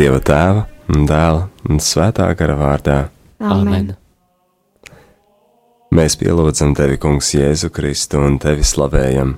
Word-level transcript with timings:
Dieva 0.00 0.16
tēva, 0.24 0.62
un 0.88 1.02
dēla 1.04 1.40
un 1.68 1.80
svētā 1.84 2.30
gara 2.32 2.54
vārdā. 2.56 2.94
Amen. 3.44 3.90
Mēs 5.92 6.16
pielūdzam 6.16 6.72
tevi, 6.78 6.96
Kungs, 7.02 7.34
Jēzu 7.36 7.68
Kristu 7.68 8.22
un 8.24 8.38
tevi 8.40 8.64
slavējam. 8.64 9.34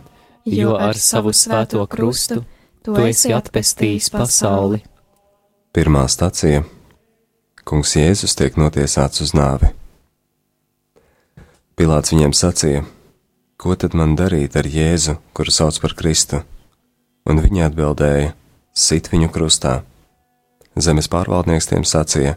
Jo 0.46 0.77
ar 0.79 0.95
savu 1.03 1.35
svēto 1.35 1.83
krustu 1.90 2.45
tu 2.87 2.95
esi 3.03 3.35
atpestījis 3.35 4.12
pasauli. 4.14 4.79
Pirmā 5.75 6.06
stacija- 6.06 6.63
Kungs 7.67 7.99
Jēzus 7.99 8.38
tiek 8.38 8.54
notiesāts 8.54 9.19
uz 9.26 9.35
nāvi. 9.35 9.74
Pilāts 11.74 12.15
viņiem 12.15 12.38
sacīja: 12.38 12.87
Ko 13.58 13.74
tad 13.74 13.99
man 13.99 14.15
darīt 14.15 14.54
ar 14.54 14.71
Jēzu, 14.71 15.19
kuru 15.35 15.51
sauc 15.51 15.81
par 15.81 15.99
Kristu? 15.99 16.45
Un 17.27 17.42
viņi 17.42 17.66
atbildēja: 17.66 18.34
Sit 18.73 19.10
viņu 19.10 19.33
krustā. 19.33 19.83
Zemes 20.77 21.09
pārvaldnieks 21.12 21.69
tiem 21.69 21.85
sacīja: 21.85 22.37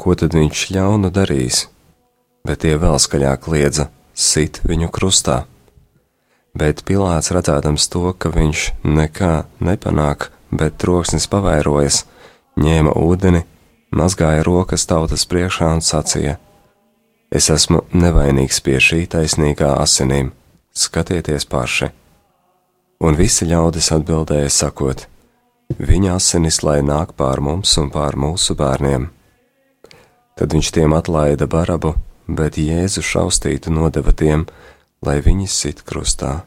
Ko 0.00 0.14
tad 0.16 0.36
viņš 0.36 0.70
ļaunu 0.72 1.10
darīs? 1.12 1.66
Bet 2.46 2.62
tie 2.64 2.76
vēl 2.80 2.96
skaļāk 3.02 3.48
liedza: 3.52 3.90
Sit 4.14 4.62
viņu 4.64 4.88
krustā! 4.92 5.44
Bet 6.56 6.86
Pilārs 6.88 7.28
redzēdams 7.36 7.88
to, 7.92 8.14
ka 8.16 8.30
viņš 8.32 8.60
nekā 8.88 9.44
nepanāk, 9.60 10.30
bet 10.48 10.78
troksnis 10.80 11.28
pavairojas, 11.28 12.06
ņēma 12.56 12.94
ūdeni, 12.96 13.42
mazgāja 13.92 14.46
rokas 14.46 14.88
tautas 14.88 15.26
priekšā 15.28 15.68
un 15.76 15.84
sacīja: 15.84 16.38
Es 17.28 17.50
esmu 17.52 17.82
nevainīgs 17.92 18.62
pie 18.64 18.78
šī 18.80 19.02
taisnīgā 19.12 19.74
asinīm, 19.82 20.32
skatieties 20.72 21.44
paši! 21.44 21.90
Un 23.04 23.18
visi 23.18 23.44
ļaudis 23.50 23.90
atbildēja, 23.92 24.48
sakot: 24.48 25.04
Viņa 25.74 26.14
asinis 26.14 26.62
lai 26.62 26.78
nāk 26.86 27.16
pār 27.18 27.42
mums 27.42 27.72
un 27.82 27.90
pār 27.90 28.14
mūsu 28.14 28.54
bērniem. 28.56 29.08
Tad 30.38 30.52
viņš 30.54 30.70
tiem 30.76 30.94
atlaida 30.94 31.48
barabu, 31.50 31.96
bet 32.28 32.58
Jēzu 32.60 33.02
šaustītu 33.02 33.72
nodeva 33.74 34.12
tiem, 34.12 34.46
lai 35.02 35.18
viņi 35.24 35.48
sit 35.50 35.82
krustā. 35.82 36.44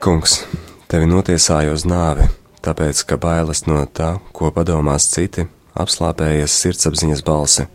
Kungs, 0.00 0.44
tevi 0.86 1.08
notiesāja 1.10 1.72
uz 1.74 1.82
nāvi, 1.88 2.28
tāpēc, 2.62 3.02
ka 3.08 3.18
bailes 3.18 3.64
no 3.66 3.80
tā, 3.90 4.18
ko 4.30 4.52
padomās 4.54 5.08
citi, 5.10 5.48
apslāpējies 5.74 6.60
sirdsapziņas 6.62 7.24
balsi. 7.26 7.66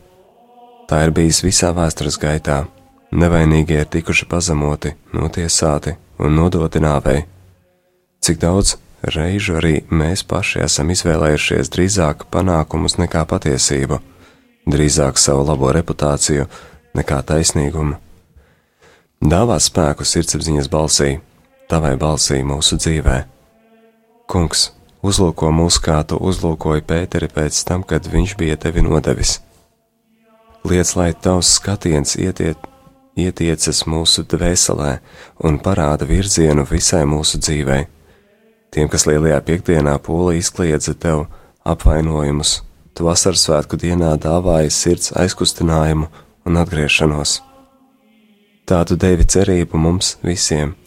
Tā 0.87 1.01
ir 1.05 1.11
bijis 1.15 1.41
visā 1.43 1.73
vēstures 1.75 2.17
gaitā. 2.21 2.63
Nevainīgie 3.11 3.81
ir 3.83 3.89
tikuši 3.91 4.25
pazemoti, 4.31 4.93
notiesāti 5.11 5.97
un 6.23 6.37
nodoti 6.37 6.79
nāvei. 6.79 7.25
Cik 8.23 8.39
daudz 8.39 8.77
reižu 9.03 9.57
arī 9.59 9.81
mēs 9.91 10.23
paši 10.23 10.61
esam 10.63 10.93
izvēlējušies 10.93 11.71
drīzāk 11.73 12.29
panākumus 12.31 12.95
nekā 13.01 13.25
patiesību, 13.27 13.99
drīzāk 14.71 15.19
savu 15.19 15.43
labo 15.49 15.73
reputāciju 15.75 16.47
nekā 16.95 17.19
taisnīgumu. 17.27 17.99
Dāvā 19.21 19.59
spēku 19.59 20.07
sirdsapziņas 20.07 20.71
balsī, 20.71 21.11
tavai 21.69 21.97
balsī 21.99 22.39
mūsu 22.47 22.79
dzīvē. 22.79 23.19
Kungs, 24.31 24.69
uzlūko 25.03 25.51
mūs, 25.51 25.83
kā 25.83 25.99
tu 26.07 26.15
uzlūkoji 26.15 26.87
Pēteri 26.87 27.27
pēc 27.27 27.59
tam, 27.67 27.83
kad 27.83 28.07
viņš 28.07 28.39
bija 28.39 28.55
tevi 28.55 28.87
nodevis. 28.87 29.41
Liec, 30.63 30.95
lai 30.95 31.11
tavs 31.11 31.57
skatiens 31.57 32.15
ietiet 32.15 32.70
ietiecas 33.17 33.83
mūsu 33.89 34.23
dvēselē 34.27 34.97
un 35.47 35.59
parāda 35.59 36.07
virzienu 36.07 36.65
visai 36.69 37.03
mūsu 37.09 37.41
dzīvei. 37.41 37.85
Tiem, 38.71 38.87
kas 38.87 39.07
lielajā 39.09 39.41
piekdienā 39.47 39.97
pūlī 39.99 40.39
izkliedza 40.39 40.93
tev 40.95 41.25
apvainojumus, 41.67 42.61
tu 42.95 43.07
vasaras 43.07 43.43
svētku 43.47 43.79
dienā 43.79 44.13
dāvāji 44.21 44.71
sirds 44.71 45.11
aizkustinājumu 45.19 46.07
un 46.47 46.61
atgriešanos. 46.61 47.41
Tā 48.63 48.85
tu 48.87 48.95
devi 48.95 49.27
cerību 49.27 49.75
mums 49.75 50.15
visiem, 50.23 50.77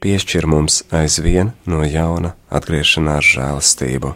piešķir 0.00 0.48
mums 0.48 0.80
aizvien 0.96 1.52
no 1.68 1.84
jauna 1.84 2.32
atgriešanās 2.48 3.34
žēlastību. 3.36 4.14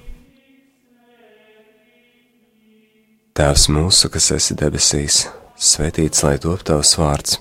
Tēvs 3.34 3.66
mūsu, 3.74 4.08
kas 4.14 4.30
esi 4.36 4.54
debesīs, 4.54 5.24
svētīts 5.58 6.22
lai 6.22 6.36
top 6.38 6.62
tavs 6.64 6.94
vārds, 6.96 7.40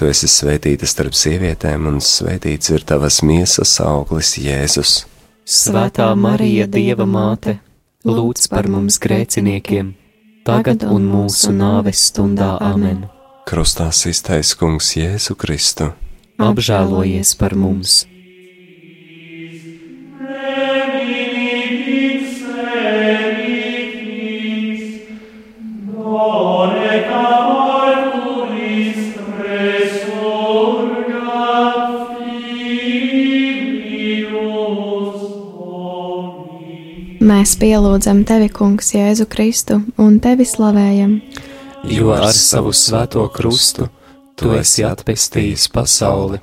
Tu 0.00 0.06
esi 0.08 0.30
svētīta 0.32 0.86
starp 0.88 1.12
sievietēm, 1.12 1.84
un 1.90 1.98
svētīts 2.00 2.70
ir 2.72 2.86
tavas 2.88 3.18
miesas 3.20 3.74
auglis, 3.84 4.30
Jēzus. 4.40 4.94
Svētā 5.44 6.06
Marija, 6.16 6.64
Dieva 6.64 7.04
māte, 7.04 7.58
lūdz 8.08 8.46
par 8.48 8.64
mums 8.72 8.96
grēciniekiem, 8.96 9.90
tagad 10.48 10.86
un 10.88 11.04
mūsu 11.04 11.52
nāves 11.52 12.06
stundā 12.08 12.54
amen. 12.64 13.02
Krustā 13.44 13.90
iztaisa 13.92 14.56
kungs 14.56 14.94
Jēzu 14.96 15.36
Kristu. 15.36 15.92
Apžēlojies 16.40 17.36
par 17.36 17.52
mums! 17.52 18.06
Mēs 37.40 37.54
pielūdzam 37.56 38.18
tevi, 38.28 38.50
Kungs, 38.52 38.90
Jēzu 38.92 39.24
Kristu 39.32 39.78
un 40.04 40.18
tevi 40.20 40.44
slavējam. 40.44 41.14
Jo 41.88 42.10
ar 42.12 42.26
savu 42.36 42.68
svēto 42.76 43.22
krustu 43.32 43.86
tu 44.36 44.50
esi 44.52 44.84
atpestījis 44.84 45.64
pasauli. 45.72 46.36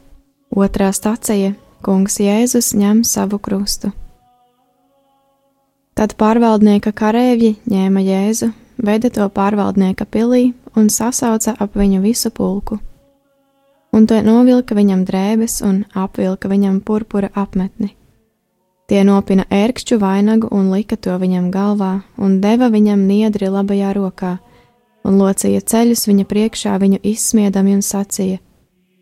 Otrā 0.50 0.88
stacija- 0.90 1.52
Kungs 1.86 2.18
Jēzus 2.18 2.72
ņem 2.74 3.04
savu 3.06 3.38
krustu. 3.38 3.92
Tad 5.94 6.18
pārvaldnieka 6.18 6.96
kareivji 6.98 7.60
ņēma 7.70 8.02
Jēzu, 8.02 8.50
veda 8.82 9.14
to 9.14 9.30
pārvaldnieka 9.30 10.10
pilī 10.10 10.56
un 10.76 10.90
sasauca 10.90 11.54
ap 11.60 11.78
viņu 11.78 12.02
visu 12.02 12.32
pulku. 12.32 12.80
Un 13.94 14.08
to 14.08 14.18
novilka 14.24 14.74
viņam 14.74 15.06
drēbes 15.06 15.62
un 15.62 15.86
apvilka 15.94 16.50
viņam 16.50 16.82
purpura 16.82 17.30
apmetni. 17.36 17.94
Tie 18.88 19.02
nopina 19.04 19.44
ērkšķu 19.52 19.98
vainagu 20.00 20.48
un 20.56 20.70
lika 20.72 20.96
to 20.96 21.18
viņam 21.20 21.50
galvā, 21.52 22.06
un 22.24 22.38
deva 22.40 22.70
viņam 22.72 23.02
niedri 23.04 23.50
labajā 23.52 23.90
rokā, 23.98 24.38
un 25.04 25.18
locīja 25.20 25.60
ceļus 25.60 26.06
viņa 26.08 26.26
priekšā 26.30 26.76
viņu 26.80 27.02
izsmiedami 27.04 27.76
un 27.76 27.84
sacīja: 27.84 28.40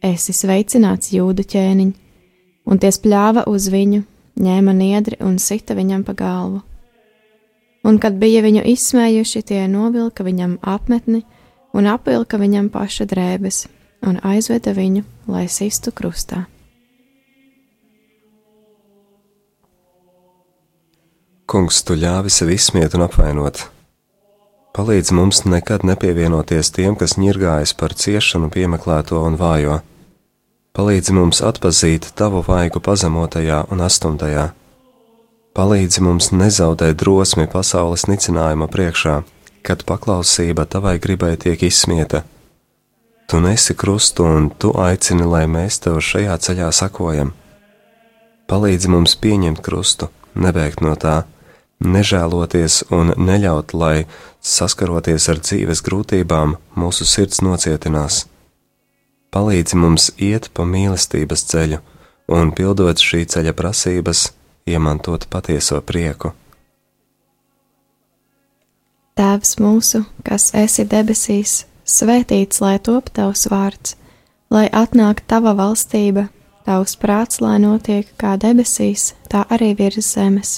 Esi 0.02 0.34
sveicināts, 0.34 1.12
jūdu 1.14 1.46
ķēniņ! 1.46 1.92
Un 2.66 2.82
tie 2.82 2.90
spļāva 2.90 3.44
uz 3.46 3.68
viņu, 3.70 4.02
ņēma 4.42 4.74
niedri 4.74 5.20
un 5.22 5.38
sita 5.38 5.78
viņam 5.78 6.02
pa 6.08 6.18
galvu. 6.18 6.64
Un, 7.86 8.02
kad 8.02 8.18
bija 8.18 8.42
viņu 8.42 8.66
izsmējuši, 8.66 9.44
tie 9.46 9.62
novilka 9.70 10.26
viņam 10.26 10.58
apmetni 10.66 11.22
un 11.78 11.86
apvilka 11.94 12.42
viņam 12.42 12.74
paša 12.74 13.06
drēbes 13.06 13.68
un 14.02 14.18
aizveda 14.26 14.74
viņu, 14.74 15.06
lai 15.30 15.46
sistu 15.46 15.94
krustā. 15.94 16.48
Kungs, 21.56 21.78
tu 21.88 21.96
ļāvi 21.96 22.28
sevi 22.28 22.58
izsmiet 22.60 22.98
un 22.98 23.06
apvainot. 23.06 23.62
Palīdz 24.76 25.14
mums 25.16 25.38
nekad 25.48 25.86
nepievienoties 25.88 26.68
tiem, 26.76 26.98
kas 27.00 27.14
ņirgājas 27.16 27.72
par 27.80 27.94
ciešanu, 27.96 28.50
piemeklēto 28.52 29.22
un 29.24 29.38
vājo. 29.40 29.78
Palīdzi 30.76 31.14
mums 31.16 31.38
atpazīt 31.40 32.10
tavu 32.20 32.42
vaigu 32.44 32.82
pazemotajā 32.84 33.62
un 33.72 33.84
astumtajā. 33.86 34.50
Palīdzi 35.56 36.04
mums 36.04 36.28
nezaudēt 36.36 36.98
drosmi 37.00 37.48
pasaules 37.54 38.04
nicinājuma 38.12 38.68
priekšā, 38.74 39.14
kad 39.64 39.86
paklausība 39.88 40.66
tavai 40.68 40.98
gribai 41.00 41.38
tiek 41.40 41.64
izsmieta. 41.64 42.26
Tu 43.32 43.40
nesi 43.40 43.78
krustu 43.80 44.28
un 44.28 44.50
tu 44.52 44.74
aicini, 44.76 45.24
lai 45.24 45.46
mēs 45.48 45.80
tev 45.88 46.02
šajā 46.04 46.36
ceļā 46.50 46.68
sakojam. 46.76 47.32
Palīdzi 48.52 48.92
mums 48.92 49.16
pieņemt 49.24 49.64
krustu, 49.64 50.12
nebēgt 50.36 50.84
no 50.84 50.98
tā, 51.00 51.16
nežēloties 51.84 52.84
un 52.96 53.14
neļaut, 53.18 53.74
lai 53.74 54.06
saskaroties 54.42 55.28
ar 55.30 55.42
dzīves 55.42 55.84
grūtībām, 55.86 56.56
mūsu 56.78 57.08
sirds 57.08 57.42
nocietinās. 57.46 58.26
Palīdzi 59.36 59.76
mums 59.76 60.12
iet 60.22 60.50
pa 60.56 60.64
mīlestības 60.64 61.44
ceļu 61.52 61.82
un, 62.32 62.52
pildot 62.56 63.02
šī 63.02 63.26
ceļa 63.32 63.54
prasības, 63.58 64.30
iemantot 64.66 65.28
patieso 65.30 65.82
prieku. 65.82 66.32
Tēvs 69.16 69.56
mūsu, 69.64 70.04
kas 70.28 70.50
esi 70.58 70.84
debesīs, 70.92 71.64
svētīts 71.88 72.60
lai 72.64 72.76
top 72.84 73.12
tavs 73.16 73.46
vārds, 73.52 73.96
lai 74.52 74.68
atnāk 74.68 75.22
tava 75.28 75.56
valstība, 75.56 76.28
tavs 76.68 76.98
prāts, 77.00 77.40
lai 77.40 77.58
notiek 77.64 78.10
kā 78.20 78.36
debesīs, 78.42 79.14
tā 79.32 79.46
arī 79.48 79.72
virs 79.80 80.16
zemes. 80.18 80.58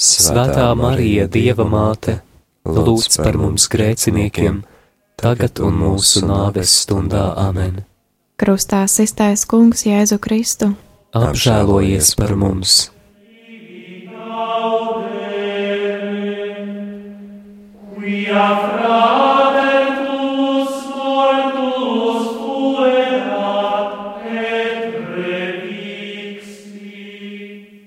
Svētā 0.00 0.72
Marija, 0.74 1.28
Dieva 1.30 1.64
māte, 1.70 2.18
lūdz 2.66 3.20
par 3.22 3.38
mums 3.38 3.68
grēciniekiem, 3.70 4.62
tagad 5.20 5.60
un 5.62 5.78
mūsu 5.78 6.24
nāves 6.26 6.72
stundā 6.82 7.28
amen. 7.38 7.84
Krustā 8.40 8.82
sistais 8.90 9.46
Kungs 9.46 9.86
Jēzu 9.86 10.18
Kristu. 10.18 10.72
Apžēlojies 11.14 12.16
par 12.18 12.34
mums! 12.34 12.90
Quia 17.94 18.48
fratertus 18.60 19.33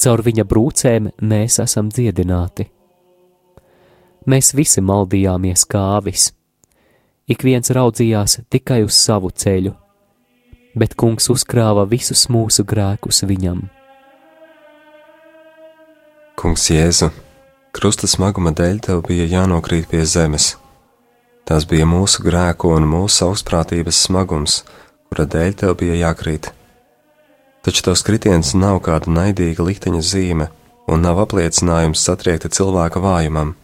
Caur 0.00 0.22
viņa 0.24 0.46
brūcēm 0.48 1.10
mēs 1.28 1.58
esam 1.60 1.90
dziedināti. 1.92 2.64
Mēs 4.30 4.54
visi 4.56 4.80
maldījāmies 4.80 5.66
kā 5.68 5.80
avis, 5.98 6.30
ik 7.28 7.44
viens 7.44 7.68
raudzījās 7.76 8.38
tikai 8.52 8.78
uz 8.86 8.96
savu 8.96 9.28
ceļu, 9.30 9.74
bet 10.80 10.96
kungs 10.96 11.28
uzkrāva 11.32 11.84
visus 11.88 12.26
mūsu 12.32 12.64
grēkus 12.68 13.24
viņam. 13.28 13.66
Kungs 16.40 16.70
Jēzu, 16.72 17.10
krusta 17.76 18.08
smaguma 18.08 18.54
dēļ 18.56 18.80
tev 18.86 19.02
bija 19.08 19.26
jānokrīt 19.28 19.90
pie 19.90 20.06
zemes. 20.08 20.54
Tas 21.44 21.66
bija 21.68 21.84
mūsu 21.88 22.24
grēku 22.24 22.72
un 22.72 22.88
mūsu 22.88 23.26
augstprātības 23.26 24.00
smagums, 24.06 24.62
kura 25.10 25.28
dēļ 25.28 25.60
tev 25.60 25.76
bija 25.82 25.98
jākrīt. 26.06 26.52
Taču 27.60 27.84
tavs 27.84 28.02
kritiens 28.06 28.54
nav 28.56 28.80
kāda 28.84 29.12
naidīga 29.12 29.64
likteņa 29.66 30.00
zīme 30.00 30.48
un 30.88 31.02
nav 31.04 31.20
apliecinājums 31.26 32.02
satriekta 32.06 32.48
cilvēka 32.48 33.02
vājumam. 33.04 33.54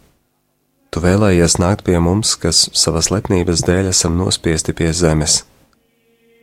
Tu 0.92 1.00
vēlējies 1.02 1.56
nākt 1.60 1.84
pie 1.86 1.98
mums, 2.00 2.34
kas 2.40 2.66
savas 2.76 3.10
lepnības 3.12 3.64
dēļ 3.66 3.90
esam 3.90 4.18
nospiesti 4.20 4.74
pie 4.76 4.92
zemes. 4.96 5.42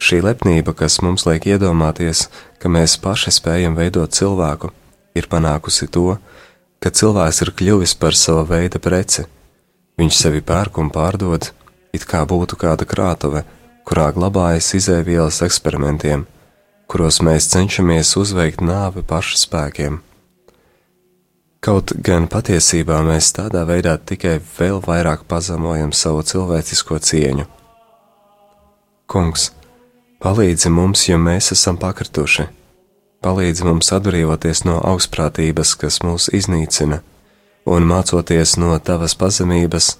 Šī 0.03 0.19
lepnība, 0.25 0.73
kas 0.75 0.99
mums 1.05 1.23
liek 1.29 1.45
iedomāties, 1.47 2.27
ka 2.59 2.69
mēs 2.69 2.97
paši 2.99 3.31
spējam 3.37 3.77
veidot 3.77 4.11
cilvēku, 4.17 4.73
ir 5.15 5.29
panākusi 5.31 5.87
to, 5.87 6.17
ka 6.83 6.91
cilvēks 6.91 7.41
ir 7.45 7.53
kļuvis 7.55 7.95
par 8.01 8.17
sava 8.17 8.43
veida 8.49 8.81
preci. 8.83 9.23
Viņš 10.01 10.19
sevi 10.25 10.41
pērk 10.41 10.81
un 10.81 10.89
pārdod, 10.91 11.51
it 11.95 12.03
kā 12.09 12.25
būtu 12.27 12.57
kāda 12.59 12.89
krātuve, 12.89 13.45
kurā 13.87 14.09
glabājas 14.15 14.73
izēvielas 14.79 15.39
eksperimentiem, 15.45 16.25
kuros 16.93 17.19
mēs 17.25 17.49
cenšamies 17.49 18.13
uzveikt 18.21 18.61
nāvi 18.61 19.01
pašu 19.09 19.41
spēkiem. 19.41 19.99
Kaut 21.63 21.95
gan 22.05 22.29
patiesībā 22.29 23.01
mēs 23.07 23.33
tādā 23.33 23.65
veidā 23.65 23.97
tikai 23.97 24.37
vēl 24.59 24.83
vairāk 24.85 25.25
pazemojam 25.25 25.93
savu 25.95 26.21
cilvēcisko 26.29 26.99
cieņu. 27.09 27.47
Kungs, 29.09 29.49
palīdzi 30.21 30.69
mums, 30.69 31.07
jo 31.09 31.17
mēs 31.17 31.55
esam 31.57 31.81
pakrituši 31.81 32.51
palīdzi 33.23 33.67
mums 33.67 33.91
atbrīvoties 33.95 34.65
no 34.67 34.79
augstprātības, 34.83 35.75
kas 35.79 36.01
mūs 36.03 36.29
iznīcina, 36.35 36.99
un 37.69 37.87
mācoties 37.87 38.57
no 38.59 38.75
tavas 38.83 39.15
pazemības, 39.19 39.93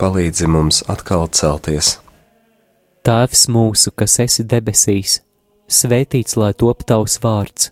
palīdzi 0.00 0.50
mums 0.50 0.84
atkal 0.92 1.26
celties. 1.34 1.98
Tēvs 3.06 3.46
mūsu, 3.50 3.92
kas 3.96 4.18
esi 4.26 4.44
debesīs, 4.46 5.20
svētīts 5.70 6.36
lai 6.40 6.52
top 6.52 6.84
tavs 6.88 7.18
vārds, 7.22 7.70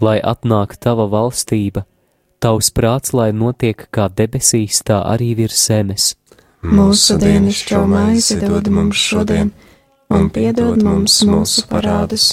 lai 0.00 0.18
atnāk 0.22 0.76
tava 0.78 1.08
valstība, 1.10 1.84
tavs 2.40 2.70
prāts, 2.70 3.12
lai 3.12 3.32
notiek 3.32 3.88
kā 3.90 4.08
debesīs, 4.08 4.82
tā 4.86 5.02
arī 5.14 5.34
virs 5.42 5.66
zemes. 5.68 6.12
Mūsu 6.62 7.18
dienascho 7.22 7.84
maizi 7.86 8.38
dod 8.42 8.70
mums 8.70 8.98
šodien, 8.98 9.52
un 10.10 10.30
piedod 10.30 10.82
mums 10.82 11.20
mūsu 11.26 11.66
parādus 11.70 12.32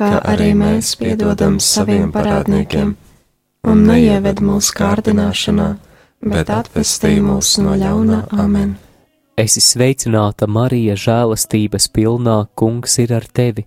kā 0.00 0.16
arī 0.24 0.52
mēs 0.56 0.94
piedodam 0.96 1.58
saviem 1.60 2.08
parādniekiem, 2.14 2.94
un 3.68 3.82
neieved 3.84 4.40
mūsu 4.44 4.72
kārdināšanā, 4.78 5.66
bet 6.32 6.52
atvestī 6.54 7.18
mūs 7.24 7.58
no 7.60 7.76
ļauna 7.76 8.22
amen. 8.44 8.78
Esi 9.40 9.62
sveicināta, 9.64 10.48
Marija, 10.48 10.96
žēlastības 10.96 11.88
pilnā, 11.96 12.38
kungs 12.56 12.98
ir 13.00 13.14
ar 13.16 13.28
tevi. 13.28 13.66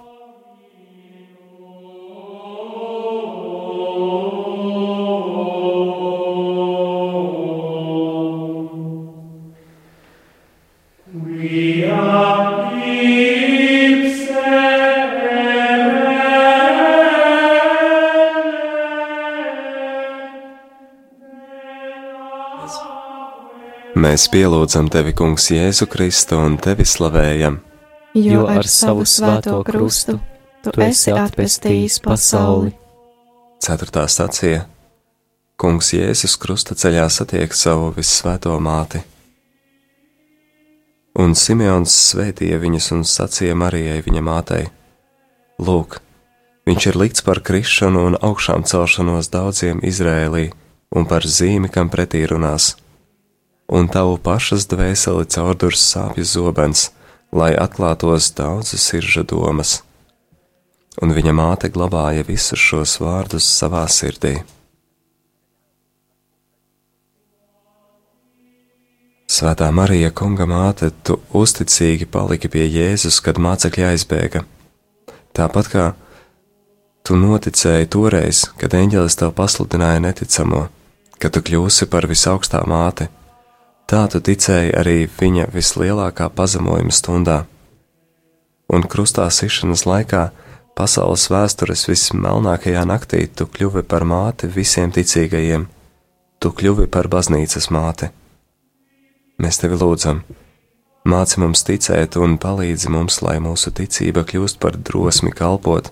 Mēs 24.01 24.25
pielūdzam 24.33 24.89
tevi, 24.89 25.13
Kungs, 25.13 25.51
Jēzu 25.53 25.85
Kristu 25.91 26.39
un 26.41 26.57
tevi 26.57 26.87
slavējam. 26.87 27.59
Jo 28.17 28.47
ar 28.49 28.65
savu 28.65 29.05
svēto 29.05 29.59
krustu 29.67 30.17
tu 30.65 30.73
esi 30.81 31.13
atpestījis 31.13 31.99
pasauli. 32.03 32.73
Ceturtā 33.61 34.07
stacija 34.09 34.65
Kungs 35.61 35.93
Jēzus 35.93 36.33
krusta 36.41 36.73
ceļā 36.73 37.05
satiek 37.13 37.53
savu 37.53 37.91
visvēto 37.93 38.57
māti. 38.57 39.03
Un 41.19 41.35
Simeons 41.35 41.91
svētīja 42.11 42.61
viņus 42.61 42.93
un 42.95 43.03
sacīja 43.07 43.57
Marijai 43.57 43.99
viņa 44.05 44.21
mātei: 44.23 44.69
Lūk, 45.59 45.99
Viņš 46.71 46.85
ir 46.91 46.97
likts 47.01 47.23
par 47.25 47.41
krišanu 47.41 48.03
un 48.07 48.15
augšām 48.21 48.61
celšanos 48.69 49.31
daudziem 49.33 49.79
Izrēlī 49.81 50.51
un 50.93 51.07
par 51.09 51.25
zīmi, 51.25 51.71
kam 51.73 51.89
pretī 51.89 52.21
runās. 52.29 52.75
Un 53.71 53.89
tavu 53.89 54.19
pašas 54.21 54.67
dvēseli 54.69 55.25
caurdurs 55.33 55.81
sāpju 55.81 56.25
zobens, 56.27 56.91
lai 57.33 57.55
atklātos 57.57 58.29
daudzu 58.37 58.77
sirža 58.77 59.23
domas. 59.25 59.79
Un 61.01 61.15
viņa 61.15 61.33
māte 61.33 61.71
glabāja 61.73 62.27
visus 62.27 62.61
šos 62.61 62.99
vārdus 63.01 63.47
savā 63.47 63.87
sirdī. 63.89 64.37
Svētā 69.31 69.69
Marija, 69.71 70.09
kunga 70.11 70.43
māte, 70.43 70.89
tu 71.07 71.15
uzticīgi 71.39 72.03
paliki 72.11 72.49
pie 72.51 72.65
Jēzus, 72.67 73.21
kad 73.23 73.37
mācekļi 73.39 73.85
aizbēga. 73.93 74.41
Tāpat 75.31 75.69
kā 75.71 75.85
tu 77.07 77.15
noticēji 77.15 77.87
toreiz, 77.95 78.41
kad 78.59 78.75
eņģelis 78.75 79.15
tev 79.21 79.31
pasludināja 79.37 80.03
neticamo, 80.03 80.65
ka 81.15 81.31
tu 81.31 81.45
kļūsi 81.47 81.87
par 81.87 82.09
visaugstā 82.11 82.65
māti, 82.67 83.07
tā 83.87 84.03
tu 84.11 84.19
ticēji 84.19 84.75
arī 84.83 84.99
viņa 85.07 85.47
vislielākā 85.55 86.27
pazemojuma 86.35 86.91
stundā. 86.91 87.39
Un 88.67 88.83
krustā 88.83 89.31
sišanas 89.31 89.87
laikā, 89.87 90.29
pasaules 90.75 91.29
vēstures 91.31 91.87
vismelnākajā 91.87 92.83
naktī, 92.83 93.29
tu 93.31 93.47
kļuvi 93.47 93.87
par 93.87 94.03
māti 94.03 94.51
visiem 94.51 94.91
ticīgajiem, 94.91 95.69
tu 96.43 96.51
kļuvi 96.51 96.91
par 96.91 97.07
baznīcas 97.07 97.71
māti. 97.71 98.17
Mēs 99.41 99.57
tevi 99.57 99.77
lūdzam, 99.81 100.19
māci 101.09 101.39
mums 101.41 101.63
ticēt 101.65 102.17
un 102.21 102.35
palīdzi 102.41 102.91
mums, 102.93 103.21
lai 103.25 103.39
mūsu 103.41 103.71
ticība 103.73 104.21
kļūst 104.27 104.59
par 104.61 104.77
drosmi 104.77 105.31
kalpot 105.33 105.89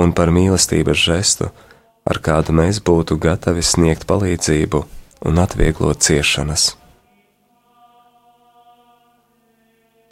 un 0.00 0.14
par 0.16 0.32
mīlestības 0.32 1.02
žestu, 1.02 1.50
ar 2.08 2.20
kādu 2.24 2.54
mēs 2.56 2.80
būtu 2.80 3.18
gatavi 3.20 3.64
sniegt 3.64 4.06
palīdzību 4.08 4.80
un 5.28 5.42
atvieglot 5.42 6.00
ciešanas. 6.06 6.70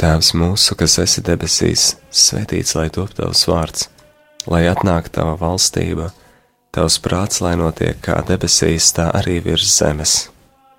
Tēvs 0.04 0.34
mūsu, 0.36 0.76
kas 0.76 0.98
esi 1.00 1.24
debesīs, 1.24 1.94
svētīts 2.12 2.74
lai 2.76 2.90
top 2.92 3.14
tavs 3.16 3.46
vārds, 3.48 3.88
lai 4.50 4.66
atnāk 4.68 5.08
tava 5.14 5.38
valstība, 5.40 6.10
tavs 6.74 7.00
prāts, 7.00 7.40
lai 7.40 7.54
notiek 7.56 7.96
kā 8.04 8.20
debesīs, 8.28 8.92
tā 8.92 9.08
arī 9.14 9.38
virs 9.46 9.72
zemes. 9.78 10.33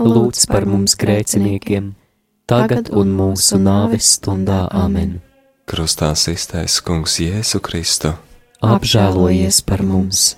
Lūdz 0.00 0.46
par 0.50 0.66
mums 0.68 0.96
grēciniekiem, 1.00 1.92
tagad 2.50 2.90
un 2.96 3.12
mūsu 3.16 3.60
nāves 3.60 4.16
stundā 4.16 4.64
amen. 4.72 5.18
Krustā 5.70 6.12
iztaisa 6.14 6.82
Kungs 6.82 7.20
Jēzu 7.22 7.60
Kristu. 7.62 8.14
Apžēlojies 8.60 9.62
par 9.64 9.84
mums! 9.86 10.34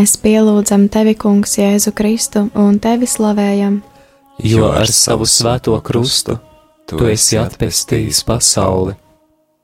Mēs 0.00 0.14
pielūdzam 0.16 0.86
tevi, 0.88 1.12
Kungs, 1.12 1.58
Jēzu 1.58 1.90
Kristu 1.92 2.46
un 2.56 2.78
tevi 2.80 3.04
slavējam, 3.04 3.74
jo 4.48 4.70
ar 4.72 4.88
savu 4.88 5.26
svēto 5.28 5.74
krustu 5.84 6.38
tu 6.88 7.02
esi 7.04 7.36
atpestījis 7.36 8.22
pasauli. 8.24 8.94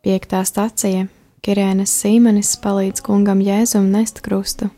Piektā 0.05 0.43
stācija- 0.45 1.07
Kirēnas 1.47 1.95
Sīmenis 2.02 2.50
palīdz 2.61 3.00
kungam 3.07 3.40
Jēzum 3.40 3.87
nest 3.95 4.21
krustu. 4.21 4.69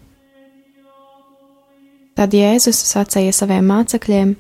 Tad 2.14 2.30
Jēzus 2.30 2.78
sacīja 2.92 3.32
saviem 3.34 3.66
mācekļiem: 3.66 4.36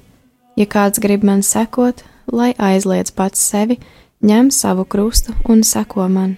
Ja 0.54 0.66
kāds 0.66 1.02
grib 1.02 1.24
man 1.24 1.42
sekot, 1.42 2.04
lai 2.30 2.52
aizliedz 2.54 3.10
pats 3.10 3.40
sevi, 3.40 3.80
ņem 4.22 4.52
savu 4.52 4.84
krustu 4.84 5.34
un 5.48 5.64
seko 5.64 6.06
man. 6.08 6.36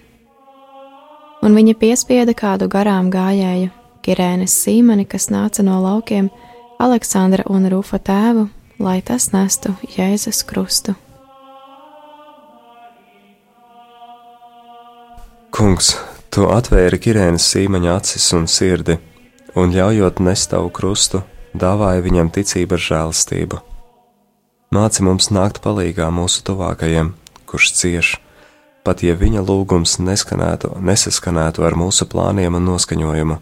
Un 1.43 1.55
viņa 1.55 1.75
piespieda 1.75 2.33
kādu 2.33 2.69
garām 2.69 3.11
gājēju, 3.13 3.71
Kirēnas 4.01 4.55
Sīmani, 4.57 5.05
kas 5.05 5.29
nāca 5.29 5.61
no 5.65 5.77
laukiem, 5.85 6.31
Aleksandra 6.81 7.45
un 7.53 7.67
Rufa 7.69 7.99
tēvu, 8.01 8.47
lai 8.81 9.01
tas 9.05 9.29
nestu 9.35 9.75
Jēzus 9.93 10.41
krustu. 10.49 10.95
Kungs, 15.53 15.91
tu 16.33 16.47
atvēri 16.49 16.97
Kirēnas 17.05 17.45
Sīmaņa 17.53 17.99
acis 17.99 18.31
un 18.39 18.49
sirdi, 18.49 18.97
un 19.61 19.75
ļaujot 19.77 20.25
nest 20.25 20.49
tavu 20.55 20.73
krustu, 20.73 21.21
dāvāja 21.53 22.01
viņam 22.07 22.33
ticību 22.33 22.79
ar 22.79 22.85
žēlastību. 22.87 23.61
Māci 24.73 25.05
mums 25.05 25.29
nākt 25.35 25.61
palīgā 25.61 26.09
mūsu 26.15 26.47
tuvākajiem, 26.49 27.13
kurš 27.45 27.75
cieš, 27.77 28.17
pat 28.87 29.05
ja 29.05 29.13
viņa 29.19 29.45
lūgums 29.45 29.99
neskanētu, 30.01 30.79
nesaskanētu 30.81 31.69
ar 31.69 31.77
mūsu 31.77 32.09
plāniem 32.09 32.57
un 32.57 32.69
noskaņojumu 32.71 33.41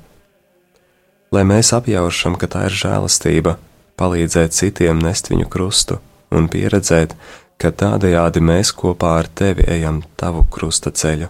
lai 1.35 1.45
mēs 1.45 1.73
apjaušam, 1.77 2.37
ka 2.41 2.49
tā 2.51 2.67
ir 2.69 2.77
žēlastība, 2.83 3.57
palīdzēt 3.99 4.55
citiem 4.57 5.01
nest 5.03 5.31
viņu 5.33 5.49
krustu 5.51 5.99
un 6.35 6.49
pieredzēt, 6.53 7.15
ka 7.59 7.73
tādējādi 7.75 8.43
mēs 8.45 8.73
kopā 8.77 9.17
ar 9.23 9.29
tevi 9.41 9.67
ejam 9.67 10.03
tavu 10.21 10.45
krusta 10.51 10.93
ceļu. 10.95 11.29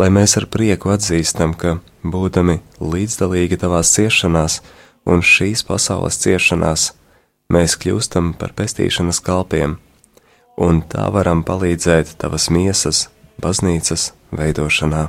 Lai 0.00 0.08
mēs 0.08 0.36
ar 0.38 0.46
prieku 0.48 0.92
atzīstam, 0.94 1.52
ka, 1.58 1.78
būdami 2.06 2.60
līdzdalīgi 2.80 3.58
tavās 3.60 3.90
ciešanās 3.96 4.60
un 5.04 5.20
šīs 5.20 5.64
pasaules 5.68 6.16
ciešanās, 6.22 6.92
mēs 7.52 7.76
kļūstam 7.82 8.32
par 8.40 8.54
pestīšanas 8.56 9.20
kalpiem, 9.26 9.76
un 10.56 10.82
tā 10.88 11.08
varam 11.12 11.42
palīdzēt 11.44 12.14
tavas 12.20 12.48
miesas, 12.54 13.08
baznīcas 13.42 14.12
veidošanā. 14.32 15.08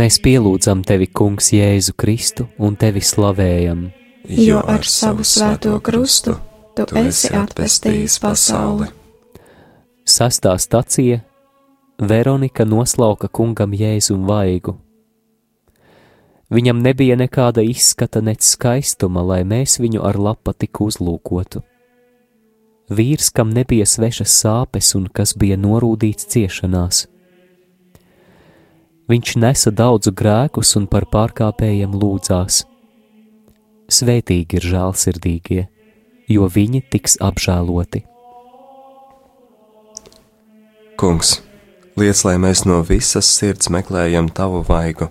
Mēs 0.00 0.16
pielūdzam 0.24 0.80
tevi, 0.88 1.10
Kungs, 1.12 1.50
Jēzu 1.52 1.92
Kristu 2.00 2.46
un 2.56 2.76
tevi 2.80 3.02
slavējam, 3.04 3.90
jo 4.32 4.62
ar 4.64 4.88
savu 4.88 5.26
svēto 5.28 5.74
krustu 5.84 6.38
tu 6.74 6.86
esi 6.96 7.34
atpestījis 7.36 8.16
pasauli. 8.24 8.88
Sastā 10.08 10.56
stacija 10.56 11.20
Veronika 12.00 12.64
noslauka 12.64 13.28
kungam 13.28 13.76
Jēzum 13.76 14.24
vaigu. 14.24 14.80
Viņam 16.50 16.80
nebija 16.82 17.14
nekāda 17.14 17.62
izskata 17.62 18.20
nec 18.26 18.42
skaistuma, 18.42 19.22
lai 19.22 19.44
mēs 19.46 19.78
viņu 19.78 20.02
ar 20.02 20.18
lapatiku 20.18 20.88
uzlūkotu. 20.90 21.62
Vīrs, 22.90 23.28
kam 23.30 23.52
nebija 23.54 23.86
svešas 23.86 24.32
sāpes 24.42 24.96
un 24.98 25.06
kas 25.14 25.36
bija 25.38 25.54
norūdīts 25.60 26.26
ciešanās. 26.32 27.04
Viņš 29.10 29.36
nesa 29.42 29.70
daudzu 29.70 30.10
grēkus 30.14 30.74
un 30.78 30.88
par 30.90 31.06
pārkāpējiem 31.10 31.94
lūdzās. 31.94 32.64
Svētīgi 33.90 34.58
ir 34.58 34.66
žēlsirdīgie, 34.72 35.62
jo 36.30 36.50
viņi 36.50 36.82
tiks 36.90 37.16
apžēloti. 37.22 38.04
Kungs, 40.98 41.38
liec, 41.98 42.26
lai 42.26 42.36
mēs 42.42 42.66
no 42.66 42.82
visas 42.86 43.30
sirds 43.38 43.70
meklējam 43.70 44.30
tavu 44.34 44.62
vaigu. 44.66 45.10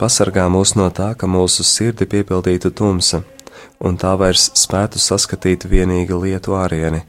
Pasargā 0.00 0.46
mūs 0.48 0.78
no 0.80 0.86
tā, 0.96 1.10
ka 1.12 1.28
mūsu 1.28 1.60
sirdi 1.60 2.06
piepildītu 2.08 2.70
tumsa, 2.72 3.18
un 3.84 3.98
tā 4.00 4.14
vairs 4.16 4.46
spētu 4.56 4.96
saskatīt 4.96 5.66
vienīgi 5.68 6.16
lietu 6.16 6.54
ārieni. 6.56 7.02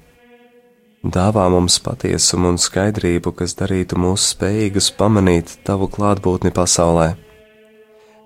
Dāvā 1.01 1.45
mums 1.49 1.79
patiesumu 1.81 2.51
un 2.51 2.57
skaidrību, 2.59 3.31
kas 3.33 3.55
darītu 3.57 3.95
mūs 3.95 4.25
spējīgus 4.33 4.89
pamanīt 4.99 5.53
tavu 5.63 5.87
klātbūtni 5.89 6.51
pasaulē. 6.53 7.13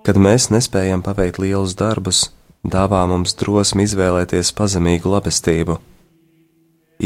Kad 0.02 0.18
mēs 0.18 0.50
nespējam 0.50 1.04
paveikt 1.06 1.38
lielus 1.38 1.76
darbus, 1.78 2.24
dāvā 2.66 3.04
mums 3.06 3.32
drosmi 3.38 3.86
izvēlēties 3.86 4.50
pazemīgu 4.58 5.12
labestību. 5.14 5.78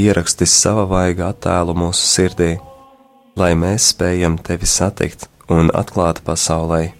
Ieraksti 0.01 0.49
sava 0.49 0.87
vaiga 0.89 1.29
attēlu 1.35 1.77
mūsu 1.77 2.09
sirdī, 2.09 2.55
lai 3.37 3.53
mēs 3.53 3.93
spējam 3.93 4.41
tevi 4.41 4.67
satikt 4.67 5.29
un 5.53 5.69
atklāt 5.77 6.25
pasaulē. 6.25 7.00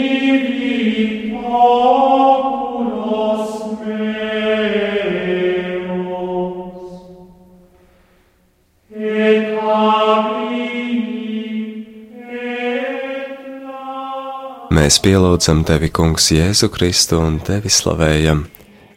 Mēs 14.71 14.97
pielūdzam 14.99 15.61
tevi, 15.63 15.87
Kungs, 15.93 16.25
Jēzu 16.33 16.67
Kristu 16.73 17.19
un 17.21 17.37
tevi 17.39 17.69
slavējam. 17.71 18.41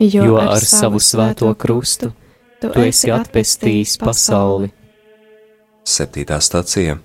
jo 0.00 0.36
ar 0.40 0.64
savu 0.64 0.98
svēto 0.98 1.54
krustu 1.54 2.12
tu 2.60 2.70
esi 2.82 3.12
atpestījis 3.14 3.98
pasauli. 4.02 4.72
Septītā 5.84 6.40
stacija. 6.40 6.96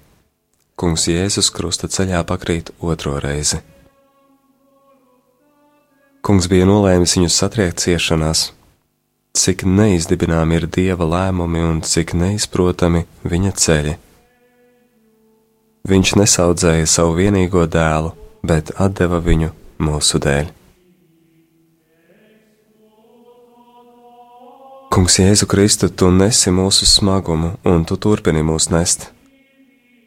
Kungs 0.80 1.06
Jēzus 1.12 1.52
krusta 1.52 1.90
ceļā 1.92 2.24
pakrīt 2.24 2.72
otro 2.80 3.20
reizi. 3.20 3.60
Kungs 6.20 6.50
bija 6.52 6.66
nolēmis 6.68 7.16
viņus 7.16 7.36
satriekt 7.40 7.80
ciešanās. 7.80 8.50
Cik 9.40 9.64
neizdibināmi 9.64 10.58
ir 10.58 10.66
Dieva 10.68 11.06
lēmumi 11.08 11.62
un 11.64 11.82
cik 11.86 12.12
neizprotami 12.18 13.06
viņa 13.24 13.52
ceļi. 13.64 13.94
Viņš 15.90 16.16
nesaudzēja 16.20 16.88
savu 16.92 17.16
vienīgo 17.22 17.64
dēlu, 17.72 18.12
bet 18.44 18.74
deva 18.98 19.22
viņu 19.24 19.54
mūsu 19.80 20.20
dēļ. 20.20 20.50
Kungs 24.90 25.20
Jēzu 25.22 25.48
Kristu, 25.48 25.88
tu 25.88 26.10
nesi 26.12 26.52
mūsu 26.52 26.84
smagumu, 26.90 27.54
un 27.64 27.86
tu 27.88 27.96
turpini 27.96 28.44
mūs 28.44 28.68
nest. 28.74 29.08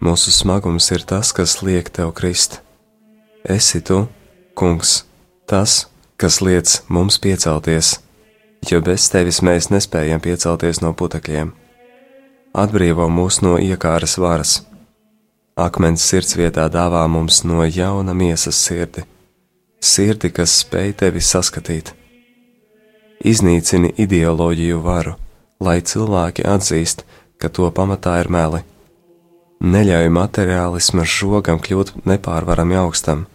Mūsu 0.03 0.35
smagums 0.35 0.90
ir 0.92 1.07
tas, 1.09 1.33
kas 1.33 1.62
liek 1.62 1.88
tev 1.88 2.12
krist. 2.12 2.61
Esi 3.48 3.81
tu, 3.81 4.05
Kungs, 4.59 5.07
tas, 5.48 5.87
kas 5.87 5.91
liec 6.40 6.83
mums 6.88 7.18
piecelties, 7.18 8.01
jo 8.70 8.81
bez 8.81 9.09
tevis 9.11 9.40
mēs 9.42 9.70
nespējam 9.70 10.20
piecelties 10.20 10.83
no 10.83 10.92
putekļiem. 10.94 11.53
Atbrīvo 12.53 13.09
mūs 13.09 13.40
no 13.42 13.57
iekāras 13.59 14.18
varas. 14.20 14.61
Akmens 15.57 16.05
sirds 16.05 16.37
vietā 16.37 16.68
dāvā 16.68 17.07
mums 17.09 17.42
no 17.44 17.64
jauna 17.64 18.14
miesas 18.14 18.57
sirdi, 18.57 19.05
sirdi, 19.81 20.31
kas 20.31 20.61
spēj 20.62 20.94
tevi 21.03 21.20
saskatīt. 21.20 21.92
Iznīcini 23.25 23.92
ideoloģiju 24.05 24.79
varu, 24.83 25.16
lai 25.61 25.81
cilvēki 25.81 26.46
atzīst, 26.48 27.05
ka 27.38 27.48
to 27.48 27.68
pamatā 27.70 28.18
ir 28.22 28.31
meli. 28.31 28.62
Neļauj 29.62 30.09
materiālisma 30.11 31.05
žogam 31.07 31.61
kļūt 31.62 31.92
nepārvarami 32.09 32.79
augstam, 32.81 33.27